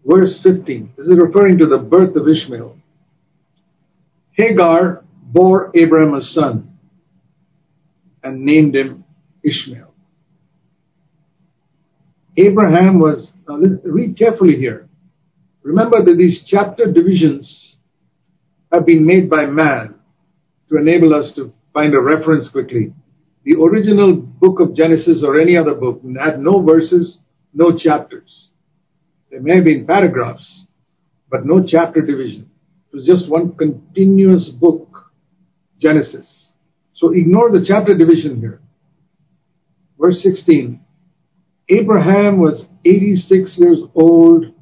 verse 0.05 0.41
15. 0.41 0.93
This 0.97 1.07
is 1.07 1.17
referring 1.17 1.57
to 1.59 1.67
the 1.67 1.77
birth 1.77 2.15
of 2.15 2.27
Ishmael. 2.27 2.77
Hagar 4.33 5.00
bore 5.31 5.71
Abraham 5.75 6.13
a 6.13 6.21
son 6.21 6.77
and 8.23 8.45
named 8.45 8.75
him 8.75 9.03
Ishmael. 9.43 9.93
Abraham 12.37 12.99
was, 12.99 13.31
now 13.47 13.57
read 13.83 14.17
carefully 14.17 14.55
here. 14.57 14.87
Remember 15.63 16.03
that 16.03 16.17
these 16.17 16.43
chapter 16.43 16.91
divisions 16.91 17.77
have 18.71 18.85
been 18.85 19.05
made 19.05 19.29
by 19.29 19.45
man 19.45 19.95
to 20.69 20.77
enable 20.77 21.13
us 21.13 21.31
to 21.33 21.53
find 21.73 21.93
a 21.93 21.99
reference 21.99 22.47
quickly. 22.47 22.93
The 23.43 23.55
original 23.55 24.13
book 24.15 24.59
of 24.59 24.75
Genesis 24.75 25.23
or 25.23 25.39
any 25.39 25.57
other 25.57 25.73
book 25.73 26.01
had 26.19 26.39
no 26.39 26.61
verses, 26.61 27.19
no 27.53 27.75
chapters. 27.75 28.51
There 29.29 29.41
may 29.41 29.55
have 29.55 29.65
been 29.65 29.85
paragraphs, 29.85 30.65
but 31.29 31.45
no 31.45 31.63
chapter 31.63 32.01
division. 32.01 32.49
It 32.91 32.95
was 32.95 33.05
just 33.05 33.29
one 33.29 33.55
continuous 33.55 34.49
book, 34.49 34.90
Genesis. 35.81 36.53
So 36.93 37.09
ignore 37.09 37.51
the 37.51 37.65
chapter 37.65 37.95
division 37.95 38.39
here. 38.39 38.61
Verse 39.99 40.21
16. 40.21 40.79
Abraham 41.69 42.37
was 42.37 42.67
86 42.85 43.57
years 43.57 43.79
old 43.95 44.53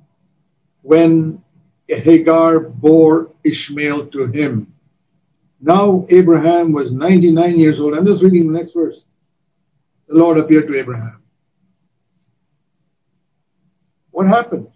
when 0.81 1.43
Hagar 1.87 2.59
bore 2.59 3.31
Ishmael 3.43 4.07
to 4.07 4.27
him. 4.27 4.73
Now 5.59 6.05
Abraham 6.09 6.71
was 6.71 6.91
99 6.91 7.59
years 7.59 7.81
old. 7.81 7.93
I'm 7.93 8.05
just 8.05 8.23
reading 8.23 8.51
the 8.51 8.57
next 8.57 8.73
verse. 8.73 9.01
The 10.07 10.15
Lord 10.15 10.37
appeared 10.37 10.67
to 10.67 10.77
Abraham. 10.77 11.21
What 14.11 14.27
happened 14.27 14.67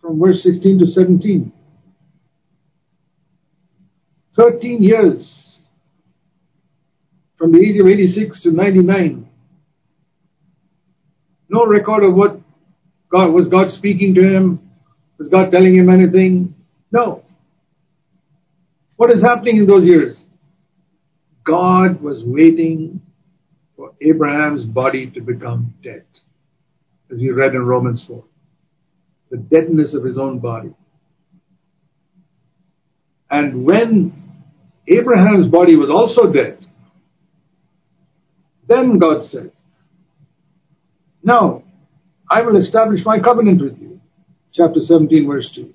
from 0.00 0.18
verse 0.18 0.42
16 0.42 0.80
to 0.80 0.86
17? 0.86 1.52
13 4.34 4.82
years 4.82 5.45
from 7.46 7.52
the 7.52 7.64
age 7.64 7.78
of 7.78 7.86
86 7.86 8.40
to 8.40 8.50
99. 8.50 9.28
No 11.48 11.64
record 11.64 12.02
of 12.02 12.16
what 12.16 12.40
God 13.08 13.28
was 13.28 13.46
God 13.46 13.70
speaking 13.70 14.16
to 14.16 14.20
him? 14.20 14.68
Was 15.16 15.28
God 15.28 15.52
telling 15.52 15.76
him 15.76 15.88
anything? 15.88 16.56
No. 16.90 17.22
What 18.96 19.12
is 19.12 19.22
happening 19.22 19.58
in 19.58 19.66
those 19.68 19.84
years? 19.84 20.24
God 21.44 22.00
was 22.00 22.24
waiting 22.24 23.00
for 23.76 23.92
Abraham's 24.00 24.64
body 24.64 25.08
to 25.12 25.20
become 25.20 25.72
dead, 25.84 26.04
as 27.12 27.20
we 27.20 27.30
read 27.30 27.54
in 27.54 27.64
Romans 27.64 28.02
4. 28.02 28.24
The 29.30 29.36
deadness 29.36 29.94
of 29.94 30.02
his 30.02 30.18
own 30.18 30.40
body. 30.40 30.74
And 33.30 33.64
when 33.64 34.20
Abraham's 34.88 35.46
body 35.46 35.76
was 35.76 35.90
also 35.90 36.32
dead, 36.32 36.55
then 38.66 38.98
God 38.98 39.24
said, 39.24 39.52
Now 41.22 41.62
I 42.30 42.42
will 42.42 42.56
establish 42.56 43.04
my 43.04 43.20
covenant 43.20 43.62
with 43.62 43.78
you. 43.80 44.00
Chapter 44.52 44.80
17, 44.80 45.26
verse 45.26 45.50
2. 45.50 45.72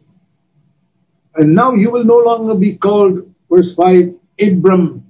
And 1.35 1.55
now 1.55 1.73
you 1.73 1.91
will 1.91 2.03
no 2.03 2.17
longer 2.17 2.55
be 2.55 2.77
called, 2.77 3.33
verse 3.49 3.73
5, 3.75 4.15
Abram, 4.41 5.05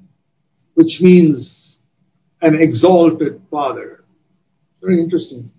which 0.76 1.02
means 1.02 1.78
an 2.42 2.56
exalted 2.56 3.42
father. 3.50 4.04
Very 4.82 5.02
interesting. 5.02 5.52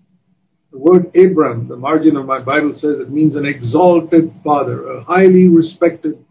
The 0.71 0.79
word 0.79 1.15
Abram, 1.15 1.67
the 1.67 1.77
margin 1.77 2.17
of 2.17 2.25
my 2.25 2.39
Bible 2.39 2.73
says 2.73 2.99
it 2.99 3.11
means 3.11 3.35
an 3.35 3.45
exalted 3.45 4.33
father, 4.43 4.87
a 4.91 5.03
highly 5.03 5.47
respected 5.47 6.23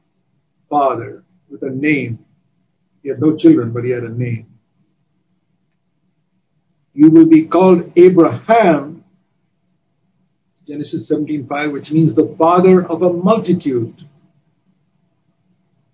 father 0.68 1.24
with 1.48 1.62
a 1.62 1.70
name. 1.70 2.24
He 3.02 3.08
had 3.08 3.20
no 3.20 3.36
children, 3.36 3.72
but 3.72 3.84
he 3.84 3.90
had 3.90 4.04
a 4.04 4.08
name. 4.08 4.51
You 6.94 7.10
will 7.10 7.26
be 7.26 7.46
called 7.46 7.92
Abraham, 7.96 9.04
Genesis 10.66 11.10
17:5, 11.10 11.72
which 11.72 11.90
means 11.90 12.14
the 12.14 12.34
father 12.38 12.84
of 12.84 13.02
a 13.02 13.12
multitude. 13.12 13.94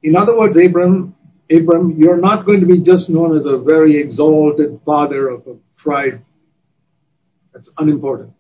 In 0.03 0.17
other 0.17 0.37
words, 0.37 0.57
Abram, 0.57 1.15
Abram, 1.51 1.93
you're 1.93 2.19
not 2.19 2.45
going 2.47 2.61
to 2.61 2.67
be 2.67 2.81
just 2.81 3.09
known 3.09 3.37
as 3.37 3.47
a 3.47 3.59
very 3.59 3.99
exalted 3.99 4.81
father 4.85 5.29
of 5.29 5.47
a 5.47 5.57
tribe. 5.77 6.21
That's 7.53 7.71
unimportant. 7.79 8.35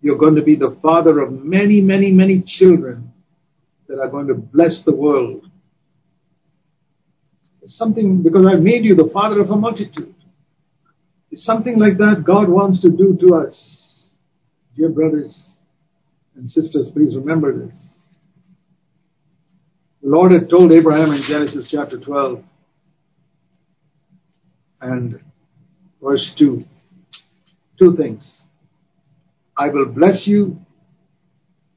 You're 0.00 0.18
going 0.18 0.36
to 0.36 0.42
be 0.42 0.54
the 0.54 0.78
father 0.80 1.18
of 1.20 1.32
many, 1.32 1.80
many, 1.80 2.12
many 2.12 2.40
children 2.42 3.12
that 3.88 3.98
are 3.98 4.08
going 4.08 4.28
to 4.28 4.34
bless 4.34 4.82
the 4.82 4.94
world. 4.94 5.50
Something, 7.66 8.22
because 8.22 8.46
I've 8.46 8.62
made 8.62 8.84
you 8.84 8.94
the 8.94 9.10
father 9.12 9.40
of 9.40 9.50
a 9.50 9.56
multitude. 9.56 10.14
It's 11.30 11.44
something 11.44 11.78
like 11.78 11.98
that 11.98 12.24
God 12.24 12.48
wants 12.48 12.80
to 12.82 12.90
do 12.90 13.16
to 13.20 13.34
us. 13.36 14.12
Dear 14.76 14.88
brothers 14.90 15.56
and 16.36 16.48
sisters, 16.48 16.90
please 16.90 17.14
remember 17.14 17.66
this. 17.66 17.74
The 20.02 20.08
Lord 20.08 20.32
had 20.32 20.48
told 20.48 20.72
Abraham 20.72 21.12
in 21.12 21.22
Genesis 21.22 21.68
chapter 21.70 21.98
12 21.98 22.42
and 24.80 25.20
verse 26.00 26.32
2 26.36 26.64
two 27.78 27.96
things. 27.96 28.42
I 29.56 29.68
will 29.68 29.86
bless 29.86 30.26
you, 30.26 30.60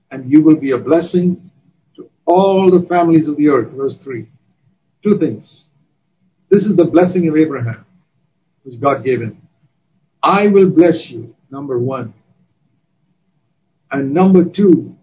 and 0.09 0.29
you 0.29 0.41
will 0.41 0.55
be 0.55 0.71
a 0.71 0.77
blessing 0.77 1.51
to 1.95 2.09
all 2.25 2.69
the 2.71 2.85
families 2.87 3.27
of 3.27 3.37
the 3.37 3.49
earth. 3.49 3.71
Verse 3.71 3.97
3. 3.97 4.27
Two 5.03 5.17
things. 5.17 5.65
This 6.49 6.63
is 6.63 6.75
the 6.75 6.85
blessing 6.85 7.27
of 7.27 7.37
Abraham, 7.37 7.85
which 8.63 8.79
God 8.79 9.03
gave 9.03 9.21
him. 9.21 9.40
I 10.23 10.47
will 10.47 10.69
bless 10.69 11.09
you, 11.09 11.35
number 11.49 11.79
one. 11.79 12.13
And 13.91 14.13
number 14.13 14.45
two, 14.45 14.95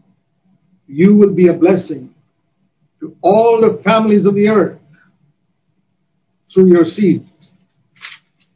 you 0.87 1.15
will 1.17 1.33
be 1.33 1.49
a 1.49 1.53
blessing 1.53 2.15
to 3.01 3.17
all 3.21 3.61
the 3.61 3.83
families 3.83 4.27
of 4.27 4.35
the 4.35 4.49
earth 4.49 4.79
through 6.53 6.69
your 6.69 6.85
seed. 6.85 7.29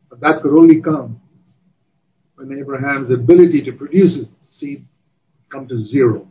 But 0.08 0.20
that 0.20 0.42
could 0.42 0.52
only 0.52 0.80
come 0.80 1.20
when 2.36 2.58
Abraham's 2.58 3.10
ability 3.10 3.62
to 3.64 3.72
produce 3.72 4.14
his 4.14 4.28
seed 4.48 4.86
come 5.50 5.68
to 5.68 5.82
zero. 5.82 6.26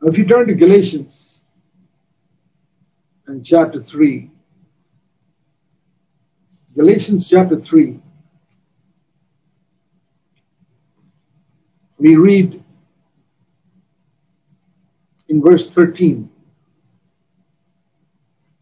Now, 0.00 0.10
if 0.10 0.18
you 0.18 0.26
turn 0.26 0.46
to 0.48 0.54
Galatians 0.54 1.40
and 3.26 3.44
chapter 3.44 3.82
3, 3.82 4.30
Galatians 6.74 7.28
chapter 7.28 7.60
3, 7.60 8.00
we 11.98 12.16
read 12.16 12.62
in 15.28 15.40
verse 15.40 15.68
13 15.70 16.30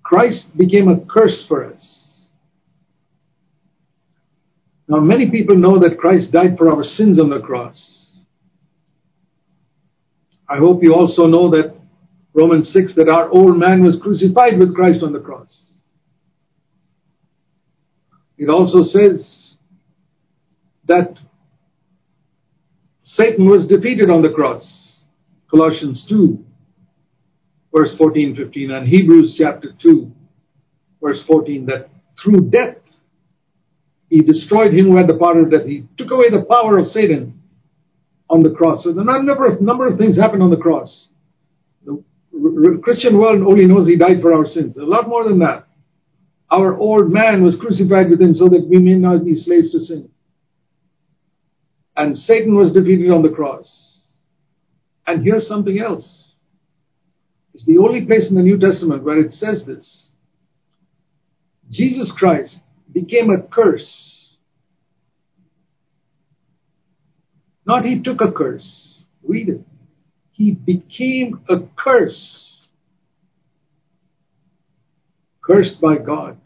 Christ 0.02 0.54
became 0.58 0.88
a 0.88 1.00
curse 1.06 1.42
for 1.46 1.64
us. 1.64 2.26
Now, 4.86 5.00
many 5.00 5.30
people 5.30 5.56
know 5.56 5.78
that 5.78 5.98
Christ 5.98 6.32
died 6.32 6.58
for 6.58 6.70
our 6.70 6.84
sins 6.84 7.18
on 7.18 7.30
the 7.30 7.40
cross. 7.40 8.18
I 10.50 10.58
hope 10.58 10.82
you 10.82 10.94
also 10.94 11.26
know 11.26 11.48
that 11.48 11.74
Romans 12.34 12.68
6 12.70 12.92
that 12.92 13.08
our 13.08 13.30
old 13.30 13.56
man 13.56 13.82
was 13.82 13.96
crucified 13.96 14.58
with 14.58 14.74
Christ 14.74 15.02
on 15.02 15.14
the 15.14 15.20
cross. 15.20 15.71
It 18.38 18.48
also 18.48 18.82
says 18.82 19.56
that 20.86 21.18
Satan 23.02 23.46
was 23.48 23.66
defeated 23.66 24.10
on 24.10 24.22
the 24.22 24.30
cross. 24.30 25.04
Colossians 25.50 26.04
2, 26.06 26.42
verse 27.74 27.94
14, 27.96 28.34
15, 28.34 28.70
and 28.70 28.88
Hebrews 28.88 29.34
chapter 29.36 29.72
2, 29.78 30.10
verse 31.00 31.22
14, 31.24 31.66
that 31.66 31.90
through 32.18 32.48
death 32.50 32.76
he 34.08 34.20
destroyed 34.20 34.74
him 34.74 34.86
who 34.90 34.96
had 34.96 35.06
the 35.06 35.16
power 35.16 35.40
of 35.40 35.50
death. 35.50 35.64
He 35.64 35.86
took 35.96 36.10
away 36.10 36.30
the 36.30 36.42
power 36.42 36.78
of 36.78 36.88
Satan 36.88 37.40
on 38.28 38.42
the 38.42 38.50
cross. 38.50 38.84
So 38.84 38.92
the 38.92 39.04
number 39.04 39.46
of, 39.46 39.60
number 39.60 39.86
of 39.86 39.98
things 39.98 40.16
happened 40.16 40.42
on 40.42 40.50
the 40.50 40.56
cross. 40.56 41.08
The 41.84 42.80
Christian 42.82 43.18
world 43.18 43.42
only 43.42 43.66
knows 43.66 43.86
he 43.86 43.96
died 43.96 44.20
for 44.20 44.32
our 44.32 44.46
sins. 44.46 44.76
A 44.76 44.82
lot 44.82 45.08
more 45.08 45.24
than 45.24 45.38
that. 45.40 45.66
Our 46.52 46.76
old 46.76 47.10
man 47.10 47.42
was 47.42 47.56
crucified 47.56 48.10
with 48.10 48.20
him 48.20 48.34
so 48.34 48.46
that 48.50 48.68
we 48.68 48.78
may 48.78 48.94
not 48.94 49.24
be 49.24 49.34
slaves 49.34 49.72
to 49.72 49.80
sin. 49.80 50.10
And 51.96 52.16
Satan 52.16 52.54
was 52.54 52.72
defeated 52.72 53.10
on 53.10 53.22
the 53.22 53.30
cross. 53.30 53.98
And 55.06 55.24
here's 55.24 55.48
something 55.48 55.78
else. 55.78 56.34
It's 57.54 57.64
the 57.64 57.78
only 57.78 58.04
place 58.04 58.28
in 58.28 58.34
the 58.34 58.42
New 58.42 58.58
Testament 58.58 59.02
where 59.02 59.18
it 59.18 59.32
says 59.32 59.64
this. 59.64 60.08
Jesus 61.70 62.12
Christ 62.12 62.58
became 62.92 63.30
a 63.30 63.40
curse. 63.40 64.36
Not 67.64 67.86
he 67.86 68.02
took 68.02 68.20
a 68.20 68.30
curse. 68.30 69.04
Read 69.22 69.48
it. 69.48 69.60
He 70.32 70.52
became 70.52 71.40
a 71.48 71.60
curse. 71.76 72.51
Cursed 75.42 75.80
by 75.80 75.96
God. 75.96 76.38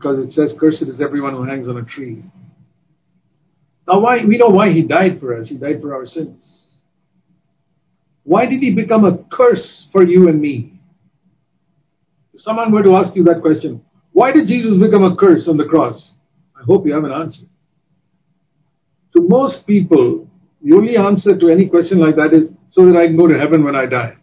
because 0.00 0.26
it 0.26 0.32
says, 0.32 0.54
Cursed 0.58 0.82
is 0.82 0.98
everyone 0.98 1.34
who 1.34 1.44
hangs 1.44 1.68
on 1.68 1.76
a 1.76 1.82
tree. 1.82 2.22
Now, 3.86 4.00
why, 4.00 4.24
we 4.24 4.38
know 4.38 4.48
why 4.48 4.72
he 4.72 4.80
died 4.80 5.20
for 5.20 5.36
us. 5.36 5.48
He 5.48 5.56
died 5.56 5.82
for 5.82 5.94
our 5.94 6.06
sins. 6.06 6.64
Why 8.22 8.46
did 8.46 8.62
he 8.62 8.74
become 8.74 9.04
a 9.04 9.18
curse 9.30 9.86
for 9.92 10.02
you 10.02 10.28
and 10.28 10.40
me? 10.40 10.80
If 12.32 12.40
someone 12.40 12.72
were 12.72 12.82
to 12.82 12.96
ask 12.96 13.14
you 13.14 13.24
that 13.24 13.42
question, 13.42 13.84
why 14.12 14.32
did 14.32 14.48
Jesus 14.48 14.78
become 14.78 15.04
a 15.04 15.16
curse 15.16 15.48
on 15.48 15.58
the 15.58 15.66
cross? 15.66 16.14
I 16.58 16.62
hope 16.64 16.86
you 16.86 16.94
have 16.94 17.04
an 17.04 17.12
answer. 17.12 17.42
To 19.16 19.22
most 19.28 19.66
people, 19.66 20.30
the 20.62 20.74
only 20.74 20.96
answer 20.96 21.36
to 21.36 21.48
any 21.50 21.68
question 21.68 21.98
like 21.98 22.16
that 22.16 22.32
is 22.32 22.52
so 22.70 22.86
that 22.86 22.96
I 22.96 23.06
can 23.06 23.16
go 23.16 23.26
to 23.26 23.38
heaven 23.38 23.64
when 23.64 23.76
I 23.76 23.86
die. 23.86 24.16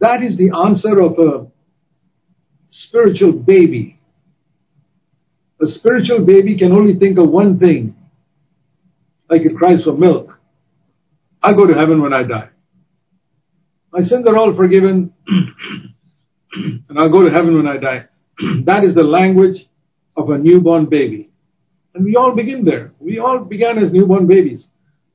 That 0.00 0.22
is 0.22 0.36
the 0.36 0.50
answer 0.50 1.00
of 1.00 1.18
a 1.18 1.46
spiritual 2.70 3.32
baby. 3.32 4.00
A 5.62 5.66
spiritual 5.66 6.24
baby 6.24 6.58
can 6.58 6.72
only 6.72 6.98
think 6.98 7.18
of 7.18 7.28
one 7.28 7.58
thing, 7.58 7.94
like 9.30 9.42
it 9.42 9.56
cries 9.56 9.84
for 9.84 9.92
milk. 9.92 10.38
I'll 11.42 11.54
go 11.54 11.66
to 11.66 11.74
heaven 11.74 12.02
when 12.02 12.12
I 12.12 12.24
die. 12.24 12.48
My 13.92 14.02
sins 14.02 14.26
are 14.26 14.36
all 14.36 14.54
forgiven, 14.56 15.12
and 16.54 16.98
I'll 16.98 17.12
go 17.12 17.22
to 17.22 17.30
heaven 17.30 17.54
when 17.56 17.68
I 17.68 17.76
die. 17.76 18.06
that 18.64 18.82
is 18.82 18.94
the 18.94 19.04
language 19.04 19.66
of 20.16 20.30
a 20.30 20.38
newborn 20.38 20.86
baby. 20.86 21.30
And 21.94 22.04
we 22.04 22.16
all 22.16 22.34
begin 22.34 22.64
there. 22.64 22.92
We 22.98 23.18
all 23.20 23.38
began 23.38 23.78
as 23.78 23.92
newborn 23.92 24.26
babies. 24.26 24.66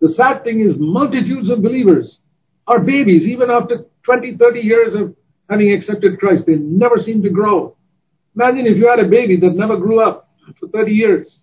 The 0.01 0.09
sad 0.09 0.43
thing 0.43 0.61
is, 0.61 0.75
multitudes 0.77 1.49
of 1.49 1.61
believers 1.61 2.19
are 2.67 2.79
babies, 2.79 3.27
even 3.27 3.49
after 3.49 3.85
20, 4.03 4.37
30 4.37 4.59
years 4.59 4.93
of 4.93 5.15
having 5.49 5.71
accepted 5.73 6.19
Christ. 6.19 6.45
They 6.45 6.55
never 6.55 6.99
seem 6.99 7.21
to 7.23 7.29
grow. 7.29 7.75
Imagine 8.35 8.67
if 8.67 8.77
you 8.77 8.87
had 8.87 8.99
a 8.99 9.07
baby 9.07 9.35
that 9.37 9.55
never 9.55 9.75
grew 9.77 9.99
up 9.99 10.29
for 10.59 10.67
30 10.69 10.91
years. 10.91 11.39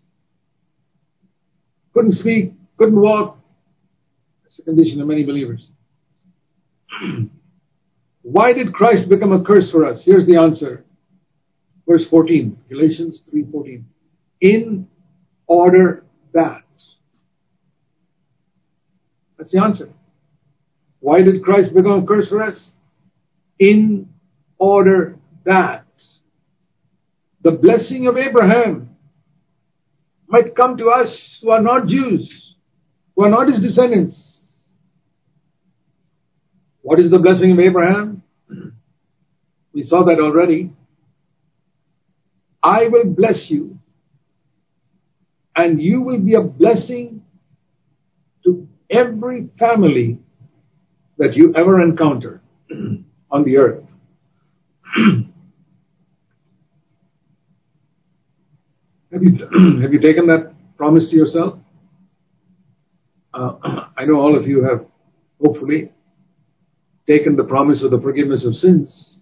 Couldn't 1.92 2.12
speak, 2.12 2.52
couldn't 2.78 3.00
walk. 3.00 3.38
That's 4.42 4.56
the 4.56 4.62
condition 4.62 5.00
of 5.00 5.08
many 5.08 5.24
believers. 5.24 5.70
Why 8.22 8.52
did 8.52 8.72
Christ 8.74 9.08
become 9.08 9.32
a 9.32 9.42
curse 9.42 9.70
for 9.70 9.84
us? 9.84 10.04
Here's 10.04 10.26
the 10.26 10.36
answer. 10.36 10.84
Verse 11.86 12.06
14, 12.08 12.58
Galatians 12.68 13.22
3:14. 13.32 13.84
In 14.40 14.88
order 15.46 16.04
that. 16.32 16.62
That's 19.36 19.52
the 19.52 19.62
answer. 19.62 19.90
Why 21.00 21.22
did 21.22 21.44
Christ 21.44 21.74
become 21.74 22.02
a 22.02 22.06
curse 22.06 22.28
for 22.28 22.42
us? 22.42 22.72
In 23.58 24.08
order 24.58 25.18
that 25.44 25.84
the 27.42 27.52
blessing 27.52 28.06
of 28.06 28.16
Abraham 28.16 28.96
might 30.26 30.56
come 30.56 30.76
to 30.78 30.88
us 30.90 31.38
who 31.40 31.50
are 31.50 31.60
not 31.62 31.86
Jews, 31.86 32.56
who 33.14 33.24
are 33.24 33.30
not 33.30 33.48
his 33.48 33.60
descendants. 33.60 34.32
What 36.82 36.98
is 36.98 37.10
the 37.10 37.18
blessing 37.18 37.52
of 37.52 37.60
Abraham? 37.60 38.22
We 39.72 39.82
saw 39.82 40.04
that 40.04 40.18
already. 40.18 40.72
I 42.62 42.88
will 42.88 43.04
bless 43.04 43.50
you, 43.50 43.78
and 45.54 45.80
you 45.80 46.00
will 46.00 46.18
be 46.18 46.34
a 46.34 46.40
blessing 46.40 47.15
every 48.90 49.48
family 49.58 50.18
that 51.18 51.36
you 51.36 51.54
ever 51.54 51.80
encounter 51.80 52.42
on 53.30 53.44
the 53.44 53.56
earth. 53.56 53.84
Have 59.12 59.22
you, 59.22 59.38
have 59.80 59.92
you 59.92 60.00
taken 60.00 60.26
that 60.26 60.52
promise 60.76 61.08
to 61.08 61.16
yourself? 61.16 61.58
Uh, 63.32 63.86
I 63.96 64.04
know 64.04 64.20
all 64.20 64.36
of 64.36 64.46
you 64.46 64.62
have, 64.64 64.84
hopefully, 65.42 65.92
taken 67.06 67.36
the 67.36 67.44
promise 67.44 67.82
of 67.82 67.92
the 67.92 68.00
forgiveness 68.00 68.44
of 68.44 68.56
sins. 68.56 69.18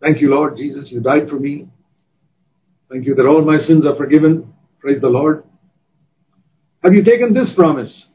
Thank 0.00 0.20
you, 0.20 0.30
Lord 0.30 0.56
Jesus, 0.56 0.90
you 0.90 1.00
died 1.00 1.28
for 1.28 1.38
me. 1.38 1.68
Thank 2.90 3.06
you 3.06 3.14
that 3.14 3.26
all 3.26 3.42
my 3.42 3.58
sins 3.58 3.84
are 3.86 3.94
forgiven. 3.94 4.52
Praise 4.80 5.00
the 5.00 5.08
Lord. 5.08 5.44
Have 6.82 6.94
you 6.94 7.04
taken 7.04 7.34
this 7.34 7.52
promise? 7.52 8.08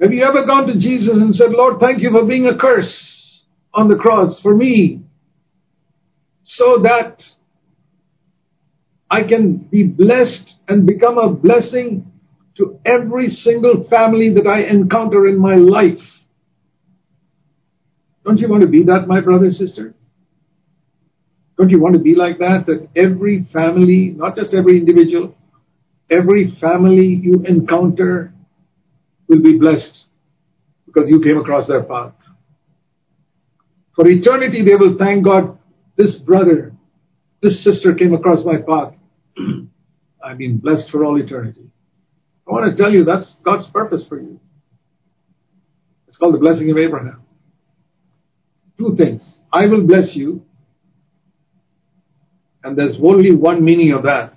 Have 0.00 0.12
you 0.12 0.24
ever 0.24 0.44
gone 0.44 0.66
to 0.66 0.78
Jesus 0.78 1.16
and 1.16 1.34
said, 1.34 1.50
Lord, 1.50 1.80
thank 1.80 2.00
you 2.00 2.10
for 2.10 2.24
being 2.24 2.46
a 2.46 2.56
curse 2.56 3.44
on 3.72 3.88
the 3.88 3.96
cross 3.96 4.40
for 4.40 4.54
me 4.54 5.02
so 6.42 6.78
that 6.82 7.24
I 9.10 9.22
can 9.22 9.56
be 9.56 9.84
blessed 9.84 10.54
and 10.68 10.86
become 10.86 11.18
a 11.18 11.30
blessing 11.30 12.10
to 12.56 12.80
every 12.84 13.30
single 13.30 13.84
family 13.84 14.30
that 14.34 14.46
I 14.46 14.62
encounter 14.62 15.26
in 15.26 15.38
my 15.38 15.54
life. 15.54 16.02
Don't 18.24 18.38
you 18.38 18.48
want 18.48 18.62
to 18.62 18.68
be 18.68 18.82
that, 18.84 19.06
my 19.06 19.20
brother, 19.20 19.50
sister? 19.52 19.94
Don't 21.56 21.70
you 21.70 21.78
want 21.78 21.94
to 21.94 22.00
be 22.00 22.14
like 22.14 22.38
that? 22.38 22.66
That 22.66 22.88
every 22.96 23.44
family, 23.52 24.14
not 24.16 24.34
just 24.34 24.54
every 24.54 24.78
individual, 24.78 25.36
every 26.10 26.50
family 26.52 27.06
you 27.06 27.44
encounter 27.46 28.33
will 29.28 29.40
be 29.40 29.58
blessed 29.58 30.06
because 30.86 31.08
you 31.08 31.20
came 31.20 31.38
across 31.38 31.66
their 31.66 31.82
path. 31.82 32.12
For 33.94 34.06
eternity, 34.08 34.62
they 34.62 34.76
will 34.76 34.96
thank 34.96 35.24
God, 35.24 35.58
this 35.96 36.16
brother, 36.16 36.72
this 37.42 37.62
sister 37.62 37.94
came 37.94 38.12
across 38.14 38.44
my 38.44 38.56
path. 38.56 38.94
I've 40.24 40.38
been 40.38 40.58
blessed 40.58 40.90
for 40.90 41.04
all 41.04 41.20
eternity. 41.20 41.70
I 42.48 42.52
want 42.52 42.76
to 42.76 42.82
tell 42.82 42.92
you 42.92 43.04
that's 43.04 43.34
God's 43.44 43.66
purpose 43.66 44.06
for 44.06 44.20
you. 44.20 44.40
It's 46.08 46.16
called 46.16 46.34
the 46.34 46.38
blessing 46.38 46.70
of 46.70 46.78
Abraham. 46.78 47.22
Two 48.78 48.96
things. 48.96 49.38
I 49.52 49.66
will 49.66 49.82
bless 49.82 50.16
you, 50.16 50.44
and 52.64 52.76
there's 52.76 52.96
only 53.02 53.32
one 53.32 53.64
meaning 53.64 53.92
of 53.92 54.02
that. 54.04 54.34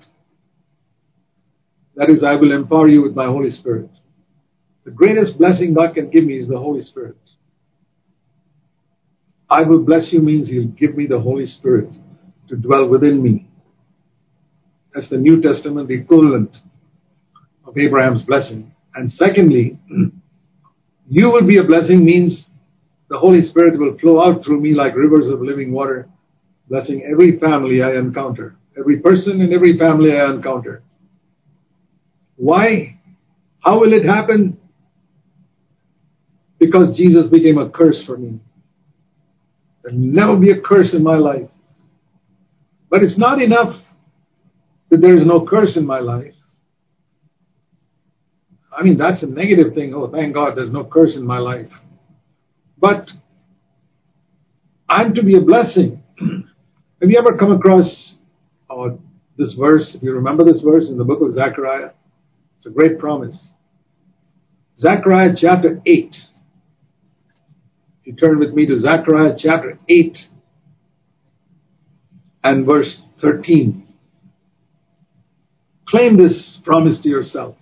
That 1.95 2.09
is, 2.09 2.23
I 2.23 2.35
will 2.35 2.51
empower 2.51 2.87
you 2.87 3.01
with 3.01 3.15
my 3.15 3.25
Holy 3.25 3.49
Spirit. 3.49 3.89
The 4.87 4.93
greatest 4.93 5.37
blessing 5.37 5.73
God 5.73 5.95
can 5.95 6.09
give 6.09 6.23
me 6.23 6.39
is 6.39 6.47
the 6.47 6.57
Holy 6.57 6.79
Spirit. 6.79 7.17
I 9.49 9.63
will 9.63 9.83
bless 9.83 10.13
you 10.13 10.21
means 10.21 10.47
He'll 10.47 10.63
give 10.63 10.95
me 10.95 11.07
the 11.07 11.19
Holy 11.19 11.45
Spirit 11.45 11.89
to 12.47 12.55
dwell 12.55 12.87
within 12.87 13.21
me. 13.21 13.49
That's 14.93 15.09
the 15.09 15.17
New 15.17 15.41
Testament 15.41 15.91
equivalent 15.91 16.55
of 17.65 17.77
Abraham's 17.77 18.23
blessing. 18.23 18.73
And 18.95 19.11
secondly, 19.11 19.77
you 21.09 21.31
will 21.31 21.45
be 21.45 21.57
a 21.57 21.65
blessing 21.65 22.05
means 22.05 22.45
the 23.09 23.17
Holy 23.17 23.41
Spirit 23.41 23.77
will 23.77 23.97
flow 23.97 24.21
out 24.23 24.41
through 24.45 24.61
me 24.61 24.73
like 24.73 24.95
rivers 24.95 25.27
of 25.27 25.41
living 25.41 25.73
water, 25.73 26.07
blessing 26.69 27.03
every 27.03 27.37
family 27.39 27.83
I 27.83 27.95
encounter, 27.95 28.55
every 28.79 28.99
person 28.99 29.41
and 29.41 29.51
every 29.51 29.77
family 29.77 30.17
I 30.17 30.31
encounter. 30.31 30.81
Why? 32.37 32.97
How 33.59 33.81
will 33.81 33.91
it 33.91 34.05
happen? 34.05 34.57
Because 36.59 36.97
Jesus 36.97 37.27
became 37.27 37.57
a 37.57 37.69
curse 37.69 38.03
for 38.03 38.17
me. 38.17 38.39
There'll 39.83 39.97
never 39.97 40.35
be 40.35 40.51
a 40.51 40.59
curse 40.59 40.93
in 40.93 41.03
my 41.03 41.15
life. 41.15 41.49
But 42.89 43.03
it's 43.03 43.17
not 43.17 43.41
enough 43.41 43.75
that 44.89 45.01
there 45.01 45.15
is 45.15 45.25
no 45.25 45.45
curse 45.45 45.75
in 45.77 45.85
my 45.85 45.99
life. 45.99 46.33
I 48.71 48.83
mean, 48.83 48.97
that's 48.97 49.23
a 49.23 49.27
negative 49.27 49.73
thing. 49.73 49.93
Oh, 49.93 50.07
thank 50.07 50.33
God 50.33 50.55
there's 50.55 50.69
no 50.69 50.83
curse 50.83 51.15
in 51.15 51.25
my 51.25 51.39
life. 51.39 51.71
But 52.77 53.09
I'm 54.87 55.13
to 55.15 55.23
be 55.23 55.35
a 55.35 55.41
blessing. 55.41 56.03
Have 57.01 57.09
you 57.09 57.17
ever 57.17 57.37
come 57.37 57.51
across 57.51 58.15
uh, 58.69 58.89
this 59.37 59.53
verse? 59.53 59.95
If 59.95 60.03
you 60.03 60.13
remember 60.13 60.43
this 60.43 60.61
verse 60.61 60.89
in 60.89 60.97
the 60.97 61.03
book 61.03 61.21
of 61.21 61.33
Zechariah, 61.33 61.91
it's 62.57 62.65
a 62.65 62.69
great 62.69 62.99
promise. 62.99 63.37
Zechariah 64.79 65.33
chapter 65.35 65.81
8. 65.85 66.26
You 68.07 68.13
turn 68.13 68.39
with 68.39 68.53
me 68.53 68.65
to 68.67 68.79
Zechariah 68.79 69.35
chapter 69.37 69.77
8 69.89 70.29
and 72.41 72.65
verse 72.65 73.01
13. 73.19 73.85
Claim 75.89 76.15
this 76.15 76.55
promise 76.63 76.99
to 76.99 77.09
yourself. 77.09 77.57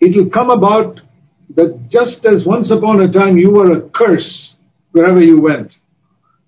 It 0.00 0.14
will 0.14 0.28
come 0.28 0.50
about 0.50 1.00
that 1.54 1.88
just 1.88 2.26
as 2.26 2.44
once 2.44 2.70
upon 2.70 3.00
a 3.00 3.10
time 3.10 3.38
you 3.38 3.50
were 3.50 3.72
a 3.72 3.88
curse 3.88 4.54
wherever 4.92 5.22
you 5.22 5.40
went, 5.40 5.74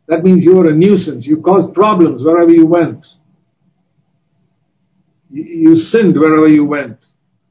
that 0.09 0.25
means 0.25 0.45
you 0.45 0.57
were 0.57 0.69
a 0.69 0.75
nuisance. 0.75 1.27
You 1.27 1.41
caused 1.41 1.73
problems 1.73 2.23
wherever 2.23 2.51
you 2.51 2.67
went. 2.67 3.07
You 5.31 5.75
sinned 5.75 6.21
wherever 6.21 6.49
you 6.49 6.67
went. 6.67 7.03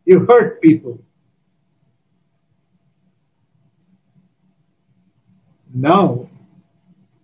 You 0.06 0.28
hurt 0.30 0.62
people. 0.62 1.00
Now, 5.76 6.30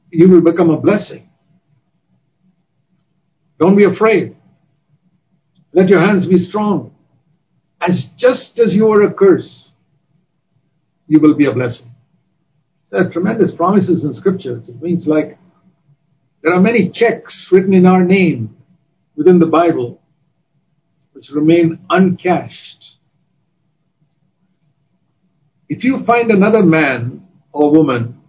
you 0.09 0.27
will 0.27 0.41
become 0.41 0.69
a 0.69 0.77
blessing. 0.77 1.29
Don't 3.57 3.77
be 3.77 3.85
afraid. 3.85 4.35
Let 5.71 5.87
your 5.87 6.01
hands 6.01 6.25
be 6.25 6.37
strong. 6.37 6.93
As 7.79 8.03
just 8.17 8.59
as 8.59 8.75
you 8.75 8.91
are 8.91 9.03
a 9.03 9.13
curse, 9.13 9.71
you 11.07 11.21
will 11.21 11.33
be 11.33 11.45
a 11.45 11.53
blessing. 11.53 11.91
There 12.91 13.07
are 13.07 13.09
tremendous 13.09 13.53
promises 13.53 14.03
in 14.03 14.13
scripture. 14.13 14.57
It 14.57 14.81
means 14.81 15.07
like 15.07 15.37
there 16.43 16.53
are 16.53 16.59
many 16.59 16.89
checks 16.89 17.47
written 17.53 17.73
in 17.73 17.85
our 17.85 18.03
name 18.03 18.57
within 19.15 19.39
the 19.39 19.45
Bible 19.45 20.01
which 21.13 21.29
remain 21.29 21.79
uncashed. 21.89 22.97
If 25.69 25.85
you 25.85 26.03
find 26.03 26.31
another 26.31 26.63
man 26.63 27.27
or 27.53 27.71
woman 27.71 28.20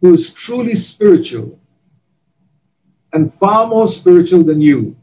who 0.00 0.14
is 0.14 0.30
truly 0.30 0.74
spiritual 0.74 1.58
and 3.12 3.32
far 3.40 3.66
more 3.66 3.88
spiritual 3.88 4.44
than 4.44 4.60
you, 4.60 4.96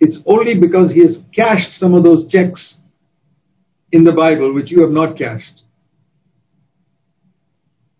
it's 0.00 0.18
only 0.26 0.58
because 0.58 0.92
he 0.92 1.00
has 1.00 1.22
cashed 1.34 1.76
some 1.76 1.94
of 1.94 2.04
those 2.04 2.28
checks 2.28 2.78
in 3.92 4.04
the 4.04 4.12
Bible 4.12 4.52
which 4.52 4.70
you 4.70 4.82
have 4.82 4.90
not 4.90 5.16
cashed. 5.16 5.62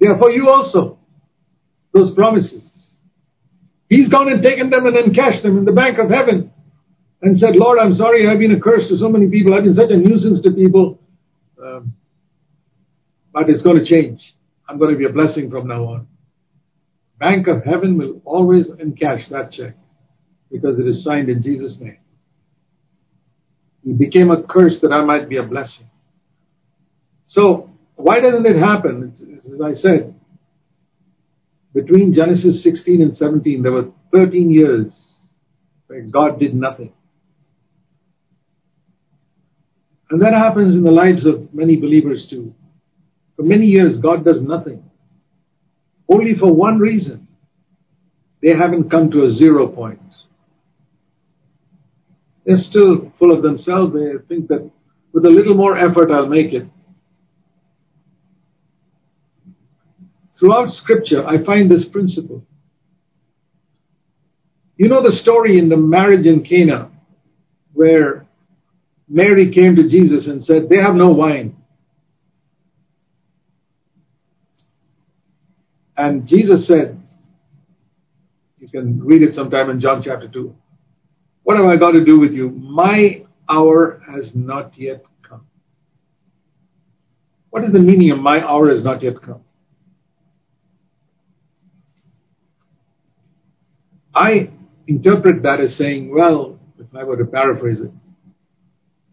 For 0.00 0.30
you 0.30 0.48
also, 0.48 0.98
those 1.92 2.12
promises. 2.12 2.64
He's 3.88 4.08
gone 4.08 4.30
and 4.30 4.42
taken 4.42 4.70
them 4.70 4.86
and 4.86 4.94
then 4.94 5.14
cashed 5.14 5.42
them 5.42 5.58
in 5.58 5.64
the 5.64 5.72
bank 5.72 5.98
of 5.98 6.10
heaven 6.10 6.52
and 7.22 7.36
said, 7.38 7.56
Lord, 7.56 7.78
I'm 7.78 7.94
sorry 7.94 8.28
I've 8.28 8.38
been 8.38 8.52
a 8.52 8.60
curse 8.60 8.88
to 8.88 8.96
so 8.96 9.08
many 9.08 9.28
people. 9.28 9.54
I've 9.54 9.64
been 9.64 9.74
such 9.74 9.90
a 9.90 9.96
nuisance 9.96 10.40
to 10.42 10.50
people. 10.50 11.00
Um, 11.62 11.94
but 13.32 13.48
it's 13.50 13.62
going 13.62 13.78
to 13.78 13.84
change. 13.84 14.34
I'm 14.68 14.78
going 14.78 14.92
to 14.92 14.98
be 14.98 15.06
a 15.06 15.12
blessing 15.12 15.50
from 15.50 15.66
now 15.66 15.84
on. 15.84 16.06
Bank 17.18 17.48
of 17.48 17.64
heaven 17.64 17.96
will 17.98 18.20
always 18.24 18.68
encash 18.68 19.28
that 19.30 19.50
check 19.50 19.74
because 20.50 20.78
it 20.78 20.86
is 20.86 21.02
signed 21.02 21.28
in 21.28 21.42
Jesus' 21.42 21.80
name. 21.80 21.98
He 23.82 23.92
became 23.92 24.30
a 24.30 24.42
curse 24.42 24.80
that 24.80 24.92
I 24.92 25.02
might 25.04 25.28
be 25.28 25.36
a 25.36 25.42
blessing. 25.42 25.88
So, 27.26 27.70
why 27.96 28.20
doesn't 28.20 28.46
it 28.46 28.56
happen? 28.56 29.42
As 29.54 29.60
I 29.60 29.72
said, 29.72 30.14
between 31.74 32.12
Genesis 32.12 32.62
16 32.62 33.02
and 33.02 33.16
17, 33.16 33.62
there 33.62 33.72
were 33.72 33.90
13 34.12 34.50
years 34.50 35.34
where 35.86 36.02
God 36.02 36.38
did 36.38 36.54
nothing. 36.54 36.92
And 40.10 40.22
that 40.22 40.32
happens 40.32 40.74
in 40.74 40.82
the 40.82 40.90
lives 40.90 41.26
of 41.26 41.52
many 41.52 41.76
believers 41.76 42.26
too. 42.26 42.54
For 43.38 43.44
many 43.44 43.66
years, 43.66 43.98
God 43.98 44.24
does 44.24 44.42
nothing. 44.42 44.82
Only 46.08 46.34
for 46.34 46.52
one 46.52 46.80
reason. 46.80 47.28
They 48.42 48.50
haven't 48.50 48.90
come 48.90 49.12
to 49.12 49.24
a 49.24 49.30
zero 49.30 49.68
point. 49.68 50.00
They're 52.44 52.56
still 52.56 53.12
full 53.16 53.30
of 53.30 53.42
themselves. 53.42 53.94
They 53.94 54.14
think 54.26 54.48
that 54.48 54.68
with 55.12 55.24
a 55.24 55.30
little 55.30 55.54
more 55.54 55.78
effort, 55.78 56.10
I'll 56.10 56.26
make 56.26 56.52
it. 56.52 56.68
Throughout 60.36 60.72
scripture, 60.72 61.24
I 61.24 61.44
find 61.44 61.70
this 61.70 61.84
principle. 61.84 62.44
You 64.76 64.88
know 64.88 65.02
the 65.02 65.12
story 65.12 65.58
in 65.58 65.68
the 65.68 65.76
marriage 65.76 66.26
in 66.26 66.42
Cana 66.42 66.90
where 67.72 68.26
Mary 69.08 69.52
came 69.52 69.76
to 69.76 69.88
Jesus 69.88 70.26
and 70.26 70.44
said, 70.44 70.68
They 70.68 70.78
have 70.78 70.96
no 70.96 71.10
wine. 71.10 71.57
And 75.98 76.28
Jesus 76.28 76.64
said, 76.64 77.02
You 78.58 78.68
can 78.68 79.04
read 79.04 79.22
it 79.22 79.34
sometime 79.34 79.68
in 79.68 79.80
John 79.80 80.00
chapter 80.00 80.28
2. 80.28 80.54
What 81.42 81.56
have 81.56 81.66
I 81.66 81.76
got 81.76 81.90
to 81.92 82.04
do 82.04 82.20
with 82.20 82.32
you? 82.32 82.50
My 82.50 83.24
hour 83.48 84.00
has 84.06 84.32
not 84.32 84.78
yet 84.78 85.04
come. 85.22 85.46
What 87.50 87.64
is 87.64 87.72
the 87.72 87.80
meaning 87.80 88.12
of 88.12 88.20
my 88.20 88.40
hour 88.46 88.70
has 88.70 88.84
not 88.84 89.02
yet 89.02 89.20
come? 89.20 89.40
I 94.14 94.50
interpret 94.86 95.42
that 95.42 95.60
as 95.60 95.74
saying, 95.74 96.14
well, 96.14 96.60
if 96.78 96.86
I 96.94 97.02
were 97.02 97.16
to 97.16 97.24
paraphrase 97.24 97.80
it, 97.80 97.90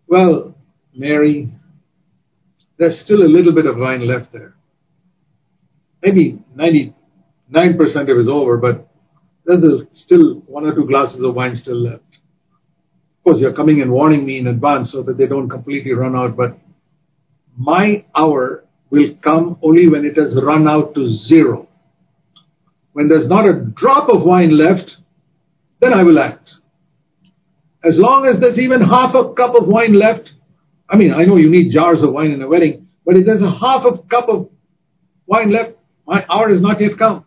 well, 0.08 0.56
Mary, 0.94 1.52
there's 2.78 3.00
still 3.00 3.24
a 3.24 3.30
little 3.30 3.54
bit 3.54 3.66
of 3.66 3.78
wine 3.78 4.06
left 4.06 4.32
there. 4.32 4.55
Maybe 6.06 6.38
99% 6.56 6.94
of 7.52 8.10
it 8.10 8.18
is 8.18 8.28
over, 8.28 8.58
but 8.58 8.88
there's 9.44 9.88
still 9.92 10.36
one 10.46 10.66
or 10.66 10.76
two 10.76 10.86
glasses 10.86 11.24
of 11.24 11.34
wine 11.34 11.56
still 11.56 11.82
left. 11.82 12.04
Of 12.04 13.24
course, 13.24 13.40
you're 13.40 13.54
coming 13.54 13.82
and 13.82 13.92
warning 13.92 14.24
me 14.24 14.38
in 14.38 14.46
advance 14.46 14.92
so 14.92 15.02
that 15.02 15.18
they 15.18 15.26
don't 15.26 15.50
completely 15.50 15.94
run 15.94 16.16
out, 16.16 16.38
but 16.38 16.60
my 17.58 18.06
hour 18.16 18.66
will 18.92 19.16
come 19.24 19.58
only 19.64 19.90
when 19.90 20.06
it 20.06 20.16
has 20.18 20.36
run 20.44 20.68
out 20.68 20.94
to 20.94 21.10
zero. 21.10 21.68
When 22.94 23.10
there's 23.10 23.28
not 23.28 23.50
a 23.50 23.54
drop 23.54 24.08
of 24.08 24.22
wine 24.22 24.56
left, 24.56 24.98
then 25.82 25.92
I 25.92 26.04
will 26.04 26.20
act. 26.20 26.54
As 27.84 27.98
long 27.98 28.28
as 28.28 28.40
there's 28.40 28.60
even 28.60 28.82
half 28.82 29.16
a 29.16 29.34
cup 29.34 29.56
of 29.56 29.68
wine 29.68 29.94
left, 29.94 30.34
I 30.88 30.98
mean, 30.98 31.12
I 31.12 31.24
know 31.24 31.38
you 31.38 31.50
need 31.50 31.72
jars 31.72 32.04
of 32.04 32.14
wine 32.14 32.30
in 32.30 32.44
a 32.44 32.48
wedding, 32.48 32.88
but 33.06 33.18
if 33.18 33.26
there's 33.26 33.42
a 33.42 33.50
half 33.50 33.86
a 33.86 33.98
cup 33.98 34.30
of 34.30 34.50
wine 35.26 35.50
left, 35.50 35.75
my 36.06 36.26
hour 36.30 36.50
has 36.50 36.62
not 36.62 36.80
yet 36.80 36.98
come. 36.98 37.26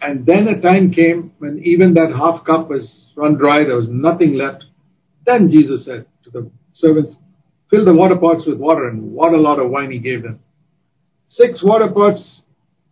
And 0.00 0.24
then 0.26 0.46
a 0.48 0.60
time 0.60 0.92
came 0.92 1.32
when 1.38 1.60
even 1.64 1.94
that 1.94 2.12
half 2.12 2.44
cup 2.44 2.68
was 2.68 3.12
run 3.16 3.34
dry, 3.34 3.64
there 3.64 3.76
was 3.76 3.88
nothing 3.88 4.34
left. 4.34 4.64
Then 5.24 5.48
Jesus 5.48 5.84
said 5.84 6.06
to 6.24 6.30
the 6.30 6.50
servants, 6.72 7.16
fill 7.70 7.84
the 7.84 7.94
water 7.94 8.16
pots 8.16 8.46
with 8.46 8.58
water, 8.58 8.88
and 8.88 9.12
what 9.12 9.32
a 9.32 9.36
lot 9.38 9.58
of 9.58 9.70
wine 9.70 9.90
he 9.90 9.98
gave 9.98 10.22
them. 10.22 10.40
Six 11.28 11.62
water 11.62 11.88
pots 11.88 12.42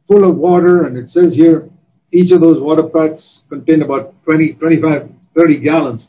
full 0.09 0.29
of 0.29 0.37
water, 0.37 0.87
and 0.87 0.97
it 0.97 1.11
says 1.11 1.35
here, 1.35 1.69
each 2.13 2.33
of 2.33 2.41
those 2.41 2.61
water 2.61 2.85
pots 2.85 3.43
contained 3.49 3.83
about 3.83 4.15
20, 4.25 4.55
25, 4.55 5.11
30 5.37 5.59
gallons. 5.61 6.09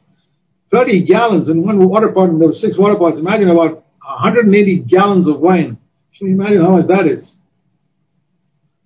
30 0.72 1.06
gallons 1.06 1.50
in 1.50 1.64
one 1.64 1.88
water 1.88 2.12
pot, 2.12 2.30
and 2.30 2.42
there 2.42 2.48
were 2.48 2.54
six 2.54 2.78
water 2.78 2.96
pots. 2.96 3.20
Imagine 3.20 3.50
about 3.50 3.86
180 4.02 4.80
gallons 4.80 5.28
of 5.28 5.40
wine. 5.40 5.78
You 6.20 6.28
imagine 6.28 6.62
how 6.62 6.78
much 6.78 6.88
that 6.88 7.08
is? 7.08 7.38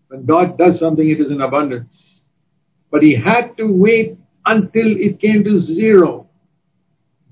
When 0.07 0.25
God 0.25 0.57
does 0.57 0.79
something, 0.79 1.07
it 1.07 1.19
is 1.19 1.29
in 1.29 1.41
abundance. 1.41 2.25
But 2.91 3.03
he 3.03 3.15
had 3.15 3.55
to 3.57 3.65
wait 3.65 4.17
until 4.45 4.87
it 4.97 5.19
came 5.19 5.43
to 5.43 5.59
zero. 5.59 6.27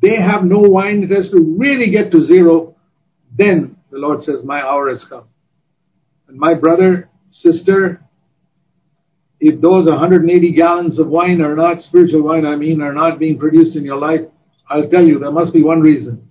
They 0.02 0.16
have 0.18 0.43
no 0.43 0.60
wine, 0.60 1.04
it 1.04 1.10
has 1.10 1.32
to 1.32 1.56
really 1.58 1.89
get 1.89 2.12
to 2.12 2.24
zero. 2.24 2.76
Then 3.36 3.78
the 3.91 3.98
Lord 3.98 4.22
says, 4.22 4.43
My 4.43 4.62
hour 4.62 4.89
has 4.89 5.04
come. 5.04 5.26
And 6.28 6.38
my 6.38 6.54
brother, 6.54 7.10
sister, 7.32 8.04
if 9.39 9.60
those 9.62 9.88
180 9.88 10.52
gallons 10.52 11.00
of 11.00 11.08
wine 11.08 11.41
are 11.41 11.56
not 11.56 11.82
spiritual 11.82 12.24
wine, 12.24 12.45
I 12.45 12.56
mean, 12.56 12.82
are 12.82 12.93
not 12.93 13.18
being 13.18 13.39
produced 13.39 13.76
in 13.76 13.86
your 13.86 13.98
life, 13.98 14.22
I'll 14.70 14.89
tell 14.89 15.06
you, 15.06 15.20
there 15.20 15.32
must 15.32 15.54
be 15.54 15.64
one 15.64 15.82
reason. 15.82 16.26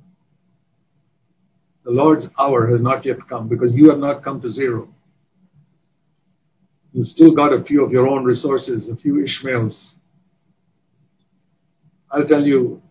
The 1.86 1.92
Lord's 1.92 2.28
hour 2.36 2.66
has 2.66 2.82
not 2.82 3.04
yet 3.04 3.28
come 3.28 3.46
because 3.46 3.72
you 3.72 3.90
have 3.90 4.00
not 4.00 4.24
come 4.24 4.40
to 4.40 4.50
zero. 4.50 4.88
You've 6.92 7.06
still 7.06 7.32
got 7.32 7.52
a 7.52 7.62
few 7.62 7.84
of 7.84 7.92
your 7.92 8.08
own 8.08 8.24
resources, 8.24 8.88
a 8.88 8.96
few 8.96 9.22
Ishmaels. 9.22 9.94
I'll 12.10 12.26
tell 12.26 12.42
you, 12.42 12.82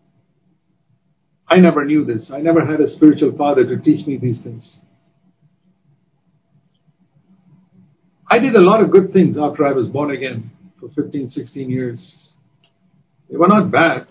I 1.46 1.58
never 1.58 1.84
knew 1.84 2.06
this. 2.06 2.30
I 2.30 2.40
never 2.40 2.64
had 2.64 2.80
a 2.80 2.88
spiritual 2.88 3.36
father 3.36 3.66
to 3.66 3.76
teach 3.76 4.06
me 4.06 4.16
these 4.16 4.40
things. 4.40 4.80
I 8.30 8.38
did 8.38 8.54
a 8.54 8.62
lot 8.62 8.80
of 8.80 8.90
good 8.90 9.12
things 9.12 9.36
after 9.36 9.66
I 9.66 9.72
was 9.72 9.86
born 9.88 10.10
again 10.10 10.50
for 10.80 10.88
15, 10.88 11.28
16 11.28 11.68
years. 11.68 12.34
They 13.28 13.36
were 13.36 13.46
not 13.46 13.70
bad. 13.70 14.06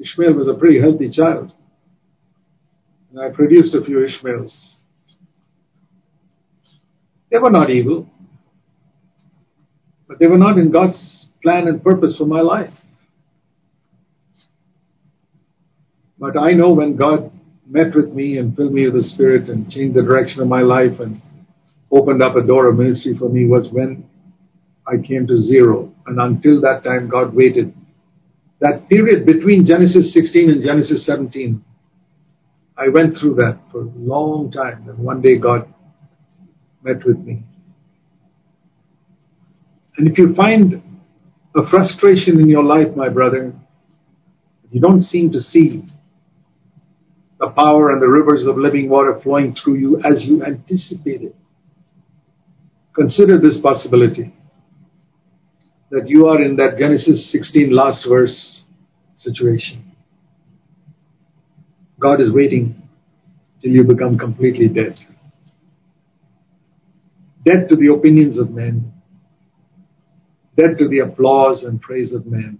Ishmael 0.00 0.32
was 0.32 0.48
a 0.48 0.54
pretty 0.54 0.80
healthy 0.80 1.10
child. 1.10 1.52
And 3.10 3.20
I 3.20 3.30
produced 3.30 3.74
a 3.74 3.82
few 3.82 4.04
Ishmaels. 4.04 4.76
They 7.30 7.38
were 7.38 7.50
not 7.50 7.70
evil, 7.70 8.08
but 10.06 10.18
they 10.18 10.26
were 10.26 10.38
not 10.38 10.58
in 10.58 10.70
God's 10.70 11.26
plan 11.42 11.68
and 11.68 11.82
purpose 11.82 12.16
for 12.16 12.26
my 12.26 12.40
life. 12.40 12.72
But 16.18 16.36
I 16.36 16.52
know 16.52 16.72
when 16.72 16.96
God 16.96 17.30
met 17.66 17.94
with 17.94 18.12
me 18.12 18.38
and 18.38 18.56
filled 18.56 18.72
me 18.72 18.84
with 18.86 18.94
the 18.94 19.08
Spirit 19.08 19.48
and 19.48 19.70
changed 19.70 19.94
the 19.94 20.02
direction 20.02 20.42
of 20.42 20.48
my 20.48 20.62
life 20.62 21.00
and 21.00 21.20
opened 21.90 22.22
up 22.22 22.36
a 22.36 22.42
door 22.42 22.66
of 22.68 22.78
ministry 22.78 23.16
for 23.16 23.28
me 23.28 23.46
was 23.46 23.68
when 23.70 24.08
I 24.86 24.96
came 24.96 25.26
to 25.26 25.38
zero. 25.38 25.92
And 26.06 26.20
until 26.20 26.60
that 26.62 26.82
time, 26.82 27.08
God 27.08 27.34
waited. 27.34 27.74
That 28.60 28.88
period 28.88 29.26
between 29.26 29.64
Genesis 29.64 30.12
16 30.12 30.50
and 30.50 30.62
Genesis 30.62 31.04
17, 31.04 31.64
I 32.78 32.88
went 32.88 33.16
through 33.16 33.34
that 33.34 33.58
for 33.72 33.82
a 33.82 33.90
long 33.96 34.52
time. 34.52 34.88
And 34.88 34.98
one 34.98 35.20
day 35.20 35.36
God 35.36 35.72
met 36.82 37.04
with 37.04 37.18
me. 37.18 37.42
And 39.96 40.08
if 40.08 40.16
you 40.16 40.34
find 40.34 40.80
a 41.56 41.66
frustration 41.66 42.40
in 42.40 42.48
your 42.48 42.62
life, 42.62 42.94
my 42.94 43.08
brother, 43.08 43.52
you 44.70 44.80
don't 44.80 45.00
seem 45.00 45.32
to 45.32 45.40
see 45.40 45.84
the 47.40 47.48
power 47.50 47.90
and 47.90 48.00
the 48.00 48.08
rivers 48.08 48.46
of 48.46 48.56
living 48.56 48.88
water 48.88 49.18
flowing 49.20 49.54
through 49.54 49.74
you 49.74 50.00
as 50.04 50.24
you 50.24 50.44
anticipated. 50.44 51.34
Consider 52.94 53.38
this 53.38 53.56
possibility 53.58 54.34
that 55.90 56.08
you 56.08 56.28
are 56.28 56.42
in 56.42 56.56
that 56.56 56.76
Genesis 56.78 57.28
16 57.30 57.70
last 57.70 58.04
verse 58.04 58.64
situation. 59.16 59.87
God 61.98 62.20
is 62.20 62.30
waiting 62.30 62.88
till 63.60 63.72
you 63.72 63.84
become 63.84 64.18
completely 64.18 64.68
dead. 64.68 64.98
Dead 67.44 67.68
to 67.68 67.76
the 67.76 67.92
opinions 67.92 68.38
of 68.38 68.50
men, 68.50 68.92
dead 70.56 70.78
to 70.78 70.88
the 70.88 71.00
applause 71.00 71.64
and 71.64 71.80
praise 71.80 72.12
of 72.12 72.26
men, 72.26 72.58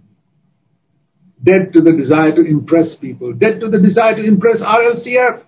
dead 1.41 1.71
to 1.73 1.81
the 1.81 1.91
desire 1.93 2.35
to 2.35 2.41
impress 2.41 2.95
people, 2.95 3.33
dead 3.33 3.59
to 3.59 3.69
the 3.69 3.79
desire 3.79 4.15
to 4.15 4.23
impress 4.23 4.61
RLCF, 4.61 5.43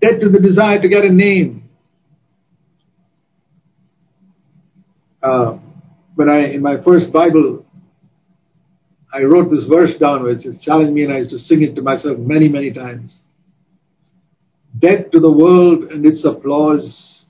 dead 0.00 0.20
to 0.20 0.28
the 0.28 0.38
desire 0.38 0.80
to 0.80 0.88
get 0.88 1.04
a 1.04 1.12
name, 1.12 1.68
uh, 5.22 5.58
when 6.14 6.28
I, 6.28 6.52
in 6.52 6.62
my 6.62 6.82
first 6.82 7.12
Bible, 7.12 7.64
I 9.12 9.22
wrote 9.22 9.50
this 9.50 9.64
verse 9.64 9.94
down, 9.94 10.22
which 10.22 10.44
has 10.44 10.60
challenged 10.60 10.92
me, 10.92 11.04
and 11.04 11.12
I 11.12 11.18
used 11.18 11.30
to 11.30 11.38
sing 11.38 11.62
it 11.62 11.74
to 11.76 11.82
myself 11.82 12.18
many, 12.18 12.48
many 12.48 12.70
times. 12.70 13.20
Dead 14.78 15.10
to 15.12 15.20
the 15.20 15.30
world 15.30 15.84
and 15.84 16.04
its 16.04 16.24
applause, 16.24 17.24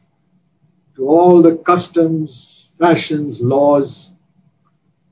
to 0.96 1.06
all 1.08 1.40
the 1.40 1.56
customs, 1.58 2.70
fashions, 2.78 3.40
laws 3.40 4.10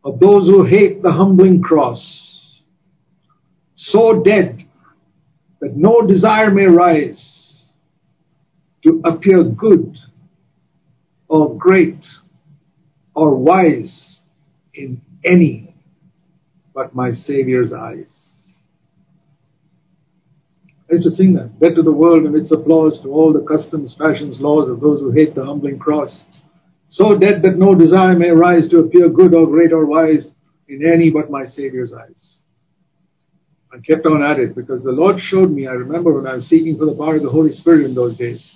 of 0.04 0.18
those 0.18 0.46
who 0.46 0.64
hate 0.64 1.02
the 1.02 1.12
humbling 1.12 1.62
cross. 1.62 2.62
So 3.76 4.22
dead 4.22 4.64
that 5.60 5.76
no 5.76 6.02
desire 6.02 6.50
may 6.50 6.66
rise 6.66 7.72
to 8.82 9.00
appear 9.04 9.44
good 9.44 9.98
or 11.28 11.56
great 11.56 12.08
or 13.14 13.34
wise 13.34 14.22
in 14.74 15.00
any 15.24 15.65
but 16.76 16.94
my 16.94 17.10
Savior's 17.10 17.72
eyes. 17.72 18.28
I 20.90 20.96
used 20.96 21.04
to 21.04 21.10
sing 21.10 21.32
that. 21.32 21.58
Dead 21.58 21.74
to 21.74 21.82
the 21.82 21.90
world 21.90 22.24
and 22.24 22.36
its 22.36 22.50
applause, 22.50 23.00
to 23.00 23.08
all 23.08 23.32
the 23.32 23.40
customs, 23.40 23.96
fashions, 23.98 24.40
laws 24.40 24.68
of 24.68 24.80
those 24.80 25.00
who 25.00 25.10
hate 25.10 25.34
the 25.34 25.44
humbling 25.44 25.78
cross. 25.78 26.26
So 26.90 27.16
dead 27.18 27.40
that 27.42 27.56
no 27.56 27.74
desire 27.74 28.14
may 28.14 28.30
rise 28.30 28.68
to 28.68 28.80
appear 28.80 29.08
good 29.08 29.34
or 29.34 29.46
great 29.46 29.72
or 29.72 29.86
wise 29.86 30.34
in 30.68 30.86
any 30.86 31.08
but 31.10 31.30
my 31.30 31.44
Savior's 31.44 31.94
eyes. 31.94 32.40
I 33.72 33.78
kept 33.78 34.04
on 34.04 34.22
at 34.22 34.38
it 34.38 34.54
because 34.54 34.82
the 34.84 34.92
Lord 34.92 35.20
showed 35.20 35.50
me, 35.50 35.66
I 35.66 35.72
remember 35.72 36.12
when 36.12 36.26
I 36.26 36.34
was 36.34 36.46
seeking 36.46 36.76
for 36.76 36.84
the 36.84 36.94
power 36.94 37.16
of 37.16 37.22
the 37.22 37.30
Holy 37.30 37.52
Spirit 37.52 37.86
in 37.86 37.94
those 37.94 38.18
days. 38.18 38.54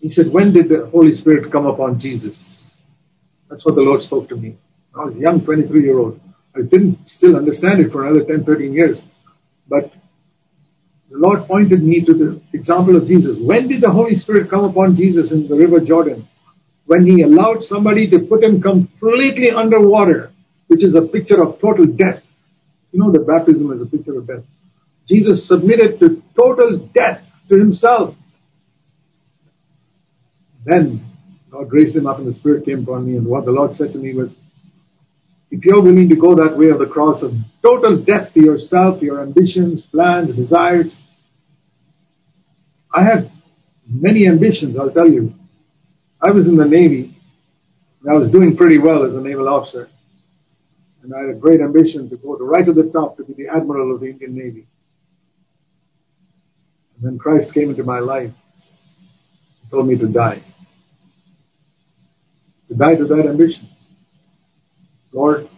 He 0.00 0.10
said, 0.10 0.32
When 0.32 0.52
did 0.52 0.68
the 0.68 0.86
Holy 0.92 1.12
Spirit 1.12 1.52
come 1.52 1.66
upon 1.66 2.00
Jesus? 2.00 2.76
That's 3.48 3.64
what 3.64 3.76
the 3.76 3.82
Lord 3.82 4.02
spoke 4.02 4.28
to 4.30 4.36
me. 4.36 4.56
I 4.94 5.04
was 5.04 5.16
young 5.16 5.44
23 5.44 5.82
year 5.82 5.98
old. 5.98 6.20
I 6.56 6.62
didn't 6.62 7.08
still 7.08 7.36
understand 7.36 7.80
it 7.80 7.92
for 7.92 8.06
another 8.06 8.24
10, 8.24 8.44
13 8.44 8.72
years. 8.72 9.04
But 9.68 9.92
the 11.10 11.18
Lord 11.18 11.46
pointed 11.46 11.82
me 11.82 12.04
to 12.04 12.14
the 12.14 12.42
example 12.52 12.96
of 12.96 13.06
Jesus. 13.06 13.36
When 13.40 13.68
did 13.68 13.80
the 13.82 13.90
Holy 13.90 14.14
Spirit 14.14 14.50
come 14.50 14.64
upon 14.64 14.96
Jesus 14.96 15.32
in 15.32 15.48
the 15.48 15.56
River 15.56 15.80
Jordan? 15.80 16.28
When 16.86 17.06
he 17.06 17.22
allowed 17.22 17.64
somebody 17.64 18.10
to 18.10 18.20
put 18.20 18.42
him 18.42 18.60
completely 18.60 19.50
underwater, 19.50 20.32
which 20.68 20.84
is 20.84 20.94
a 20.94 21.02
picture 21.02 21.42
of 21.42 21.60
total 21.60 21.86
death. 21.86 22.22
You 22.92 23.00
know 23.00 23.12
that 23.12 23.26
baptism 23.26 23.72
is 23.72 23.82
a 23.82 23.86
picture 23.86 24.18
of 24.18 24.26
death. 24.26 24.44
Jesus 25.08 25.46
submitted 25.46 26.00
to 26.00 26.22
total 26.38 26.90
death 26.94 27.22
to 27.48 27.58
himself 27.58 28.14
then 30.64 31.04
God 31.50 31.72
raised 31.72 31.96
him 31.96 32.06
up 32.06 32.18
and 32.18 32.26
the 32.26 32.34
Spirit 32.34 32.64
came 32.64 32.82
upon 32.84 33.06
me. 33.06 33.16
And 33.16 33.26
what 33.26 33.44
the 33.44 33.50
Lord 33.52 33.74
said 33.76 33.92
to 33.92 33.98
me 33.98 34.14
was, 34.14 34.32
if 35.52 35.66
you're 35.66 35.82
willing 35.82 36.08
to 36.08 36.16
go 36.16 36.34
that 36.34 36.56
way 36.56 36.70
of 36.70 36.78
the 36.78 36.86
cross 36.86 37.22
of 37.22 37.34
total 37.62 38.02
death 38.02 38.32
to 38.32 38.40
yourself, 38.40 39.02
your 39.02 39.20
ambitions, 39.20 39.82
plans, 39.82 40.34
desires, 40.34 40.96
I 42.90 43.04
had 43.04 43.30
many 43.86 44.26
ambitions, 44.26 44.78
I'll 44.78 44.90
tell 44.90 45.10
you. 45.10 45.34
I 46.22 46.30
was 46.30 46.46
in 46.46 46.56
the 46.56 46.64
Navy, 46.64 47.20
and 48.00 48.10
I 48.10 48.14
was 48.14 48.30
doing 48.30 48.56
pretty 48.56 48.78
well 48.78 49.04
as 49.04 49.14
a 49.14 49.20
naval 49.20 49.46
officer. 49.46 49.90
And 51.02 51.14
I 51.14 51.20
had 51.20 51.28
a 51.28 51.38
great 51.38 51.60
ambition 51.60 52.08
to 52.08 52.16
go 52.16 52.34
to 52.34 52.44
right 52.44 52.64
to 52.64 52.72
the 52.72 52.84
top 52.84 53.18
to 53.18 53.24
be 53.24 53.34
the 53.34 53.48
Admiral 53.54 53.94
of 53.94 54.00
the 54.00 54.06
Indian 54.06 54.34
Navy. 54.34 54.66
And 56.96 57.10
then 57.10 57.18
Christ 57.18 57.52
came 57.52 57.68
into 57.68 57.84
my 57.84 57.98
life 57.98 58.32
and 59.60 59.70
told 59.70 59.86
me 59.86 59.98
to 59.98 60.06
die. 60.06 60.42
To 62.70 62.74
die 62.74 62.94
to 62.94 63.04
that 63.04 63.26
ambition. 63.28 63.68
Lord, 65.12 65.48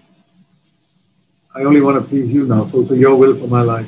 I 1.55 1.62
only 1.62 1.80
want 1.80 2.02
to 2.02 2.09
please 2.09 2.32
you 2.32 2.46
now, 2.46 2.68
fulfill 2.68 2.96
your 2.96 3.16
will 3.16 3.38
for 3.38 3.46
my 3.46 3.62
life. 3.62 3.86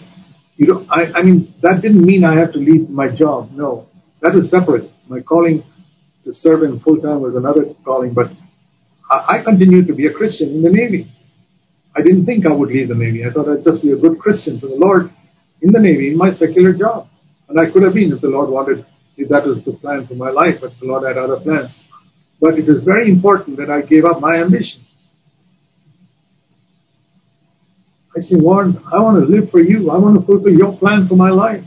You 0.57 0.67
know, 0.67 0.87
I, 0.89 1.13
I 1.17 1.23
mean, 1.23 1.55
that 1.63 1.83
didn't 1.83 2.05
mean 2.05 2.25
I 2.25 2.37
have 2.37 2.53
to 2.53 2.59
leave 2.59 2.89
my 2.89 3.09
job. 3.09 3.51
No, 3.53 3.89
that 4.23 4.33
was 4.35 4.49
separate. 4.49 4.91
My 5.09 5.21
calling 5.21 5.65
to 6.25 6.33
serve 6.33 6.63
in 6.63 6.79
full 6.81 6.99
time 7.01 7.21
was 7.21 7.35
another 7.35 7.75
calling, 7.85 8.15
but 8.15 8.31
I, 9.11 9.39
I 9.39 9.43
continued 9.43 9.89
to 9.89 9.95
be 9.95 10.07
a 10.07 10.13
Christian 10.13 10.51
in 10.51 10.63
the 10.63 10.71
Navy. 10.71 11.13
I 11.97 12.03
didn't 12.03 12.27
think 12.27 12.47
I 12.47 12.53
would 12.53 12.69
leave 12.71 12.89
the 12.89 12.95
Navy. 12.95 13.25
I 13.25 13.31
thought 13.31 13.49
I'd 13.49 13.65
just 13.65 13.83
be 13.83 13.91
a 13.93 13.97
good 13.97 14.19
Christian 14.19 14.61
to 14.61 14.69
the 14.69 14.77
Lord 14.77 15.11
in 15.63 15.73
the 15.73 15.81
Navy, 15.81 16.11
in 16.11 16.17
my 16.17 16.31
secular 16.31 16.73
job. 16.73 17.09
And 17.49 17.59
I 17.59 17.71
could 17.71 17.83
have 17.83 17.95
been 17.95 18.13
if 18.13 18.21
the 18.21 18.29
Lord 18.29 18.51
wanted, 18.51 18.87
if 19.17 19.29
that 19.31 19.47
was 19.47 19.65
the 19.65 19.73
plan 19.73 20.07
for 20.07 20.15
my 20.15 20.31
life, 20.31 20.61
but 20.61 20.73
the 20.79 20.87
Lord 20.87 21.05
had 21.05 21.17
other 21.17 21.41
plans. 21.41 21.73
But 22.41 22.59
it 22.59 22.67
was 22.67 22.83
very 22.83 23.11
important 23.11 23.57
that 23.57 23.71
I 23.71 23.81
gave 23.81 24.05
up 24.05 24.21
my 24.21 24.37
ambition. 24.37 24.83
I 28.17 28.21
said, 28.21 28.39
Lord, 28.41 28.77
I 28.93 28.99
want 28.99 29.21
to 29.21 29.27
live 29.31 29.51
for 29.51 29.61
you. 29.61 29.91
I 29.91 29.99
want 29.99 30.19
to 30.19 30.25
fulfill 30.25 30.53
your 30.53 30.77
plan 30.79 31.07
for 31.07 31.17
my 31.17 31.31
life. 31.31 31.63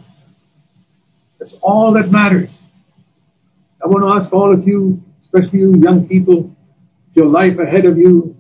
That's 1.40 1.54
all 1.62 1.94
that 1.94 2.12
matters. 2.12 2.50
I 3.84 3.88
want 3.88 4.04
to 4.04 4.20
ask 4.20 4.34
all 4.34 4.52
of 4.52 4.68
you, 4.68 5.02
especially 5.22 5.60
you 5.60 5.76
young 5.80 6.08
people, 6.08 6.56
your 7.14 7.28
life 7.28 7.60
ahead 7.60 7.86
of 7.86 7.98
you. 7.98 8.36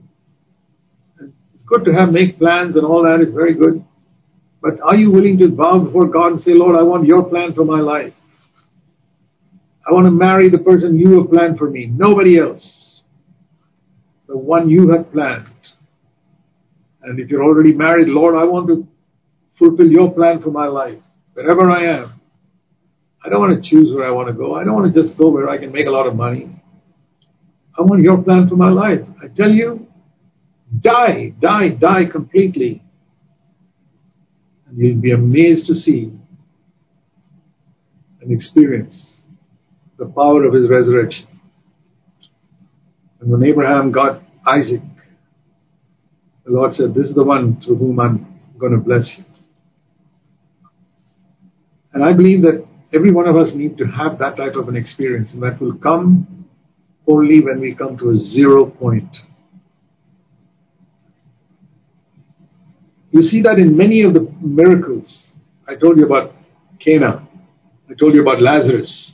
It's 1.21 1.31
good 1.65 1.85
to 1.85 1.93
have 1.93 2.11
make 2.11 2.39
plans 2.39 2.75
and 2.75 2.85
all 2.85 3.03
that 3.03 3.21
is 3.21 3.33
very 3.33 3.53
good. 3.53 3.85
But 4.61 4.81
are 4.81 4.95
you 4.95 5.11
willing 5.11 5.37
to 5.37 5.47
bow 5.47 5.79
before 5.79 6.07
God 6.07 6.33
and 6.33 6.41
say, 6.41 6.53
Lord, 6.53 6.75
I 6.75 6.81
want 6.81 7.05
your 7.05 7.23
plan 7.23 7.53
for 7.53 7.63
my 7.63 7.79
life? 7.79 8.13
I 9.87 9.93
want 9.93 10.05
to 10.05 10.11
marry 10.11 10.49
the 10.49 10.57
person 10.57 10.97
you 10.97 11.19
have 11.21 11.29
planned 11.29 11.57
for 11.57 11.69
me, 11.69 11.85
nobody 11.85 12.39
else. 12.39 13.01
The 14.27 14.37
one 14.37 14.69
you 14.69 14.89
have 14.91 15.11
planned. 15.11 15.47
And 17.03 17.19
if 17.19 17.29
you're 17.29 17.43
already 17.43 17.73
married, 17.73 18.07
Lord, 18.07 18.35
I 18.35 18.43
want 18.43 18.67
to 18.67 18.87
fulfill 19.57 19.89
your 19.89 20.11
plan 20.13 20.41
for 20.41 20.51
my 20.51 20.67
life, 20.67 21.01
wherever 21.33 21.69
I 21.69 21.85
am. 21.85 22.19
I 23.23 23.29
don't 23.29 23.41
want 23.41 23.61
to 23.61 23.69
choose 23.69 23.93
where 23.93 24.05
I 24.05 24.11
want 24.11 24.27
to 24.27 24.33
go. 24.33 24.55
I 24.55 24.63
don't 24.63 24.73
want 24.73 24.93
to 24.93 25.01
just 25.01 25.17
go 25.17 25.29
where 25.29 25.49
I 25.49 25.57
can 25.57 25.71
make 25.71 25.87
a 25.87 25.91
lot 25.91 26.07
of 26.07 26.15
money. 26.15 26.49
I 27.77 27.81
want 27.81 28.01
your 28.01 28.21
plan 28.21 28.47
for 28.47 28.55
my 28.55 28.69
life. 28.69 29.01
I 29.21 29.27
tell 29.27 29.51
you, 29.51 29.87
die, 30.81 31.33
die, 31.39 31.69
die 31.69 32.05
completely. 32.05 32.83
And 34.67 34.77
you'll 34.77 35.01
be 35.01 35.11
amazed 35.11 35.65
to 35.67 35.75
see 35.75 36.11
and 38.21 38.31
experience 38.31 39.21
the 39.97 40.05
power 40.05 40.45
of 40.45 40.53
his 40.53 40.69
resurrection. 40.69 41.27
And 43.19 43.29
when 43.29 43.43
Abraham 43.43 43.91
got 43.91 44.21
Isaac, 44.45 44.81
the 46.49 46.55
Lord 46.55 46.73
said, 46.73 46.95
This 46.95 47.05
is 47.05 47.13
the 47.13 47.23
one 47.23 47.61
through 47.61 47.75
whom 47.75 47.99
I'm 47.99 48.39
going 48.57 48.71
to 48.71 48.79
bless 48.79 49.15
you. 49.19 49.23
And 51.93 52.03
I 52.03 52.11
believe 52.11 52.41
that 52.41 52.65
every 52.91 53.11
one 53.11 53.27
of 53.27 53.37
us 53.37 53.53
need 53.53 53.77
to 53.77 53.85
have 53.85 54.17
that 54.17 54.35
type 54.35 54.55
of 54.55 54.67
an 54.67 54.75
experience, 54.75 55.31
and 55.33 55.43
that 55.43 55.61
will 55.61 55.75
come 55.75 56.47
only 57.07 57.39
when 57.39 57.59
we 57.59 57.75
come 57.75 57.99
to 57.99 58.09
a 58.09 58.15
zero 58.15 58.65
point. 58.65 59.15
You 63.11 63.21
see 63.21 63.43
that 63.43 63.59
in 63.59 63.77
many 63.77 64.01
of 64.01 64.15
the 64.15 64.21
miracles. 64.41 65.31
I 65.67 65.75
told 65.75 65.97
you 65.97 66.05
about 66.05 66.33
Cana. 66.79 67.27
I 67.87 67.93
told 67.93 68.15
you 68.15 68.23
about 68.23 68.41
Lazarus. 68.41 69.13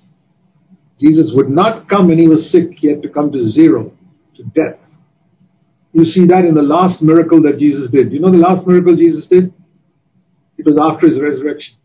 Jesus 1.01 1.33
would 1.33 1.49
not 1.49 1.89
come 1.89 2.07
when 2.07 2.17
he 2.17 2.29
was 2.29 2.49
sick, 2.49 2.69
he 2.77 2.87
had 2.87 3.01
to 3.01 3.09
come 3.09 3.33
to 3.33 3.43
zero, 3.43 3.91
to 4.37 4.43
death. 4.43 4.84
You 5.95 6.03
see 6.03 6.25
that 6.25 6.43
in 6.43 6.55
the 6.55 6.61
last 6.61 7.01
miracle 7.01 7.41
that 7.43 7.57
Jesus 7.57 7.89
did. 7.89 8.11
You 8.11 8.19
know 8.19 8.29
the 8.29 8.37
last 8.37 8.67
miracle 8.67 8.97
Jesus 8.97 9.27
did? 9.27 9.53
It 10.57 10.65
was 10.65 10.77
after 10.77 11.07
his 11.07 11.21
resurrection. 11.21 11.75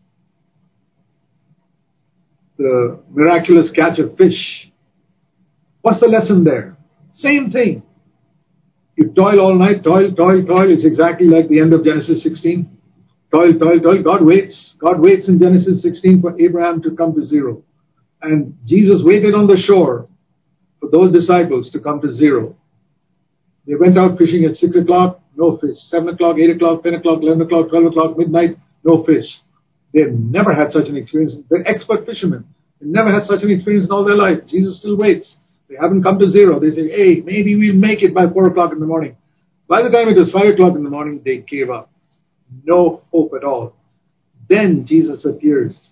The 2.57 3.01
miraculous 3.09 3.71
catch 3.71 3.99
of 3.99 4.17
fish. 4.17 4.69
What's 5.81 6.01
the 6.01 6.09
lesson 6.09 6.43
there? 6.43 6.75
Same 7.13 7.51
thing. 7.51 7.83
You 8.97 9.13
toil 9.15 9.39
all 9.39 9.55
night, 9.55 9.81
toil, 9.81 10.11
toil, 10.11 10.45
toil. 10.45 10.69
It's 10.69 10.83
exactly 10.83 11.27
like 11.27 11.47
the 11.47 11.61
end 11.61 11.71
of 11.71 11.85
Genesis 11.85 12.21
16. 12.21 12.69
Toil, 13.31 13.53
toil, 13.53 13.79
toil. 13.79 14.03
God 14.03 14.25
waits. 14.25 14.75
God 14.77 14.99
waits 14.99 15.29
in 15.29 15.39
Genesis 15.39 15.81
16 15.81 16.21
for 16.21 16.37
Abraham 16.37 16.81
to 16.81 16.91
come 16.97 17.15
to 17.15 17.25
zero. 17.25 17.63
And 18.21 18.57
Jesus 18.65 19.03
waited 19.03 19.35
on 19.35 19.47
the 19.47 19.55
shore 19.55 20.09
for 20.81 20.89
those 20.89 21.13
disciples 21.13 21.71
to 21.71 21.79
come 21.79 22.01
to 22.01 22.11
zero. 22.11 22.57
They 23.67 23.75
went 23.75 23.97
out 23.97 24.17
fishing 24.17 24.45
at 24.45 24.57
6 24.57 24.75
o'clock, 24.75 25.21
no 25.35 25.57
fish. 25.57 25.79
7 25.83 26.09
o'clock, 26.09 26.37
8 26.37 26.49
o'clock, 26.51 26.83
10 26.83 26.93
o'clock, 26.95 27.21
11 27.21 27.41
o'clock, 27.43 27.69
12 27.69 27.85
o'clock, 27.85 28.17
midnight, 28.17 28.57
no 28.83 29.03
fish. 29.03 29.39
They've 29.93 30.11
never 30.11 30.53
had 30.53 30.71
such 30.71 30.87
an 30.87 30.97
experience. 30.97 31.35
They're 31.49 31.67
expert 31.67 32.05
fishermen. 32.05 32.45
They've 32.79 32.89
never 32.89 33.11
had 33.11 33.25
such 33.25 33.43
an 33.43 33.51
experience 33.51 33.85
in 33.85 33.91
all 33.91 34.03
their 34.03 34.15
life. 34.15 34.45
Jesus 34.47 34.79
still 34.79 34.97
waits. 34.97 35.37
They 35.69 35.75
haven't 35.79 36.03
come 36.03 36.17
to 36.19 36.29
zero. 36.29 36.59
They 36.59 36.71
say, 36.71 36.89
hey, 36.89 37.21
maybe 37.21 37.55
we'll 37.55 37.75
make 37.75 38.01
it 38.01 38.13
by 38.13 38.27
4 38.27 38.47
o'clock 38.47 38.71
in 38.73 38.79
the 38.79 38.85
morning. 38.85 39.15
By 39.67 39.83
the 39.83 39.89
time 39.89 40.09
it 40.09 40.17
was 40.17 40.31
5 40.31 40.53
o'clock 40.53 40.75
in 40.75 40.83
the 40.83 40.89
morning, 40.89 41.21
they 41.23 41.37
gave 41.37 41.69
up. 41.69 41.91
No 42.65 43.01
hope 43.11 43.33
at 43.35 43.43
all. 43.43 43.75
Then 44.49 44.85
Jesus 44.85 45.23
appears 45.23 45.91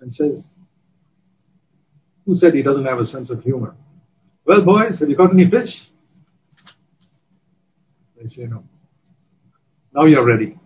and 0.00 0.14
says, 0.14 0.46
Who 2.26 2.36
said 2.36 2.54
he 2.54 2.62
doesn't 2.62 2.84
have 2.84 2.98
a 2.98 3.06
sense 3.06 3.30
of 3.30 3.42
humor? 3.42 3.74
Well, 4.44 4.62
boys, 4.62 5.00
have 5.00 5.08
you 5.08 5.16
caught 5.16 5.32
any 5.32 5.50
fish? 5.50 5.88
They 8.24 8.30
say 8.30 8.46
no. 8.46 8.64
Now 9.92 10.06
you're 10.06 10.24
ready. 10.24 10.56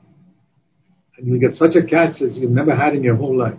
And 1.17 1.27
you'll 1.27 1.41
get 1.41 1.57
such 1.57 1.75
a 1.75 1.83
catch 1.83 2.23
as 2.23 2.39
you've 2.39 2.53
never 2.53 2.73
had 2.73 2.95
in 2.95 3.03
your 3.03 3.17
whole 3.17 3.37
life. 3.37 3.59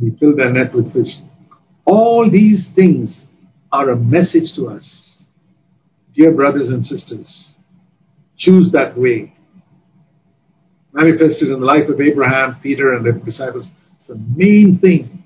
We 0.00 0.12
fill 0.12 0.34
their 0.34 0.50
net 0.50 0.74
with 0.74 0.90
fish. 0.94 1.18
All 1.84 2.30
these 2.30 2.66
things 2.68 3.26
are 3.70 3.90
a 3.90 3.96
message 3.96 4.54
to 4.54 4.68
us. 4.68 5.22
Dear 6.14 6.32
brothers 6.32 6.70
and 6.70 6.84
sisters, 6.84 7.56
choose 8.38 8.70
that 8.70 8.96
way. 8.96 9.34
Manifested 10.94 11.50
in 11.50 11.60
the 11.60 11.66
life 11.66 11.90
of 11.90 12.00
Abraham, 12.00 12.56
Peter, 12.62 12.94
and 12.94 13.04
the 13.04 13.12
disciples. 13.12 13.68
It's 13.98 14.06
the 14.06 14.16
main 14.34 14.78
thing. 14.78 15.22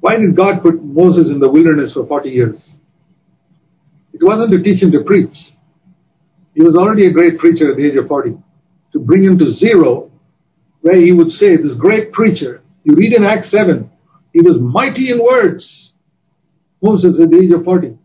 Why 0.00 0.16
did 0.16 0.34
God 0.34 0.62
put 0.62 0.82
Moses 0.82 1.28
in 1.28 1.40
the 1.40 1.50
wilderness 1.50 1.92
for 1.92 2.06
40 2.06 2.30
years? 2.30 2.78
It 4.14 4.24
wasn't 4.24 4.50
to 4.52 4.62
teach 4.62 4.82
him 4.82 4.92
to 4.92 5.04
preach. 5.04 5.53
He 6.54 6.62
was 6.62 6.76
already 6.76 7.06
a 7.06 7.12
great 7.12 7.38
preacher 7.38 7.70
at 7.70 7.76
the 7.76 7.86
age 7.86 7.96
of 7.96 8.06
40. 8.08 8.36
To 8.92 8.98
bring 9.00 9.24
him 9.24 9.38
to 9.38 9.50
zero, 9.50 10.10
where 10.82 10.96
he 10.96 11.12
would 11.12 11.32
say, 11.32 11.56
this 11.56 11.74
great 11.74 12.12
preacher, 12.12 12.62
you 12.84 12.94
read 12.94 13.12
in 13.12 13.24
Acts 13.24 13.50
7, 13.50 13.90
he 14.32 14.40
was 14.40 14.60
mighty 14.60 15.10
in 15.10 15.22
words. 15.22 15.92
Moses 16.82 17.18
at 17.18 17.30
the 17.30 17.38
age 17.40 17.50
of 17.50 17.64
40. 17.64 17.98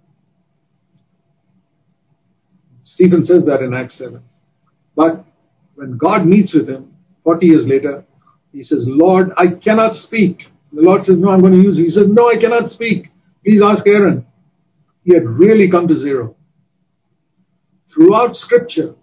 Stephen 2.84 3.26
says 3.26 3.46
that 3.46 3.62
in 3.62 3.74
Acts 3.74 3.96
7. 3.96 4.22
But 4.96 5.24
when 5.76 5.98
God 5.98 6.26
meets 6.26 6.54
with 6.54 6.68
him 6.68 6.94
40 7.24 7.46
years 7.46 7.68
later, 7.68 8.04
he 8.52 8.64
says, 8.64 8.84
Lord, 8.88 9.32
I 9.38 9.48
cannot 9.48 9.96
speak. 9.96 10.48
The 10.74 10.82
Lord 10.82 11.06
says, 11.06 11.18
No, 11.18 11.30
I'm 11.30 11.42
going 11.42 11.54
to 11.54 11.62
use 11.62 11.78
you. 11.78 11.86
He 11.86 11.92
says, 11.92 12.08
No, 12.08 12.30
I 12.30 12.38
cannot 12.38 12.70
speak. 12.72 13.10
Please 13.44 13.62
ask 13.62 13.86
Aaron. 13.88 14.26
He 15.04 15.14
had 15.14 15.26
really 15.26 15.70
come 15.70 15.88
to 15.88 15.98
zero 15.98 16.36
throughout 17.94 18.36
Scripture. 18.36 18.96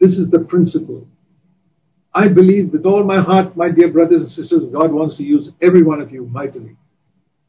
This 0.00 0.18
is 0.18 0.30
the 0.30 0.40
principle. 0.40 1.06
I 2.12 2.28
believe 2.28 2.72
with 2.72 2.86
all 2.86 3.04
my 3.04 3.20
heart, 3.20 3.56
my 3.56 3.68
dear 3.68 3.88
brothers 3.88 4.22
and 4.22 4.30
sisters, 4.30 4.64
God 4.64 4.92
wants 4.92 5.16
to 5.18 5.22
use 5.22 5.52
every 5.62 5.82
one 5.82 6.00
of 6.00 6.10
you 6.10 6.26
mightily. 6.26 6.76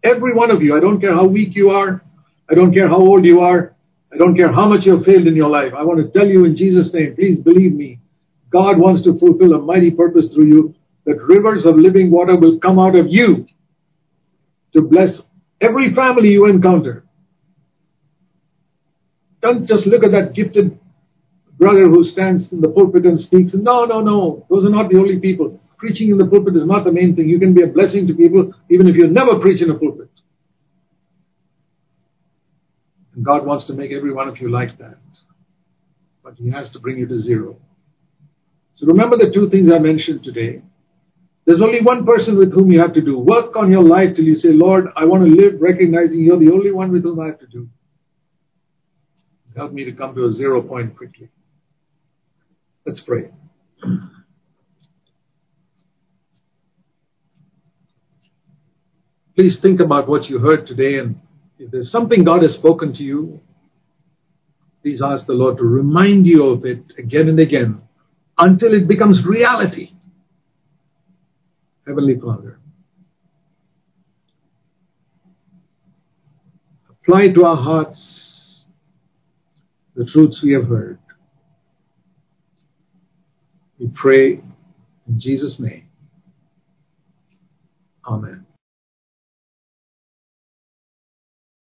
Every 0.03 0.33
one 0.33 0.51
of 0.51 0.61
you. 0.61 0.75
I 0.75 0.79
don't 0.79 0.99
care 0.99 1.13
how 1.13 1.25
weak 1.25 1.55
you 1.55 1.69
are. 1.71 2.01
I 2.49 2.53
don't 2.53 2.73
care 2.73 2.87
how 2.87 2.97
old 2.97 3.25
you 3.25 3.39
are. 3.41 3.75
I 4.13 4.17
don't 4.17 4.35
care 4.35 4.51
how 4.51 4.67
much 4.67 4.85
you 4.85 4.97
have 4.97 5.05
failed 5.05 5.25
in 5.25 5.35
your 5.35 5.49
life. 5.49 5.73
I 5.75 5.83
want 5.83 5.99
to 5.99 6.19
tell 6.19 6.27
you 6.27 6.45
in 6.45 6.55
Jesus' 6.55 6.93
name, 6.93 7.15
please 7.15 7.39
believe 7.39 7.73
me. 7.73 7.99
God 8.49 8.77
wants 8.77 9.03
to 9.03 9.17
fulfill 9.17 9.53
a 9.53 9.59
mighty 9.59 9.89
purpose 9.89 10.33
through 10.33 10.47
you 10.47 10.75
that 11.05 11.21
rivers 11.23 11.65
of 11.65 11.77
living 11.77 12.11
water 12.11 12.35
will 12.35 12.59
come 12.59 12.77
out 12.77 12.95
of 12.95 13.07
you 13.07 13.47
to 14.73 14.81
bless 14.81 15.21
every 15.61 15.93
family 15.95 16.29
you 16.29 16.45
encounter. 16.45 17.05
Don't 19.41 19.65
just 19.67 19.85
look 19.87 20.03
at 20.03 20.11
that 20.11 20.33
gifted 20.33 20.79
brother 21.57 21.87
who 21.87 22.03
stands 22.03 22.51
in 22.51 22.61
the 22.61 22.69
pulpit 22.69 23.05
and 23.05 23.19
speaks. 23.19 23.53
No, 23.53 23.85
no, 23.85 24.01
no. 24.01 24.45
Those 24.49 24.65
are 24.65 24.69
not 24.69 24.89
the 24.89 24.97
only 24.97 25.19
people. 25.19 25.59
Preaching 25.77 26.09
in 26.11 26.17
the 26.17 26.25
pulpit 26.25 26.55
is 26.55 26.65
not 26.65 26.83
the 26.83 26.91
main 26.91 27.15
thing. 27.15 27.27
You 27.27 27.39
can 27.39 27.53
be 27.53 27.63
a 27.63 27.67
blessing 27.67 28.07
to 28.07 28.13
people 28.13 28.53
even 28.69 28.87
if 28.87 28.95
you 28.95 29.07
never 29.07 29.39
preach 29.39 29.61
in 29.61 29.69
a 29.69 29.75
pulpit. 29.75 30.09
And 33.15 33.25
God 33.25 33.45
wants 33.45 33.65
to 33.65 33.73
make 33.73 33.91
every 33.91 34.13
one 34.13 34.27
of 34.27 34.39
you 34.39 34.49
like 34.49 34.77
that. 34.77 34.97
But 36.23 36.35
He 36.35 36.49
has 36.51 36.69
to 36.71 36.79
bring 36.79 36.97
you 36.97 37.07
to 37.07 37.19
zero. 37.19 37.57
So 38.75 38.87
remember 38.87 39.17
the 39.17 39.31
two 39.31 39.49
things 39.49 39.71
I 39.71 39.79
mentioned 39.79 40.23
today. 40.23 40.61
There's 41.45 41.61
only 41.61 41.81
one 41.81 42.05
person 42.05 42.37
with 42.37 42.53
whom 42.53 42.71
you 42.71 42.79
have 42.79 42.93
to 42.93 43.01
do. 43.01 43.17
Work 43.17 43.55
on 43.55 43.71
your 43.71 43.83
life 43.83 44.15
till 44.15 44.25
you 44.25 44.35
say, 44.35 44.49
Lord, 44.49 44.87
I 44.95 45.05
want 45.05 45.25
to 45.25 45.29
live 45.29 45.59
recognizing 45.59 46.19
you're 46.21 46.39
the 46.39 46.51
only 46.51 46.71
one 46.71 46.91
with 46.91 47.03
whom 47.03 47.19
I 47.19 47.27
have 47.27 47.39
to 47.39 47.47
do. 47.47 47.67
Help 49.55 49.73
me 49.73 49.83
to 49.83 49.91
come 49.91 50.15
to 50.15 50.25
a 50.25 50.31
zero 50.31 50.61
point 50.61 50.95
quickly. 50.95 51.29
Let's 52.85 53.01
pray. 53.01 53.29
Please 59.35 59.57
think 59.59 59.79
about 59.79 60.07
what 60.07 60.29
you 60.29 60.39
heard 60.39 60.67
today 60.67 60.99
and 60.99 61.19
if 61.59 61.69
there's 61.69 61.91
something 61.91 62.23
God 62.23 62.41
has 62.41 62.53
spoken 62.53 62.93
to 62.95 63.03
you, 63.03 63.39
please 64.81 65.01
ask 65.01 65.25
the 65.27 65.33
Lord 65.33 65.57
to 65.57 65.63
remind 65.63 66.25
you 66.25 66.47
of 66.47 66.65
it 66.65 66.93
again 66.97 67.29
and 67.29 67.39
again 67.39 67.81
until 68.37 68.73
it 68.73 68.87
becomes 68.87 69.23
reality. 69.23 69.91
Heavenly 71.85 72.19
Father, 72.19 72.59
apply 76.89 77.29
to 77.29 77.45
our 77.45 77.57
hearts 77.57 78.30
the 79.95 80.05
truths 80.05 80.41
we 80.41 80.53
have 80.53 80.67
heard. 80.67 80.99
We 83.79 83.87
pray 83.95 84.33
in 85.07 85.19
Jesus' 85.19 85.59
name. 85.59 85.85
Amen. 88.07 88.45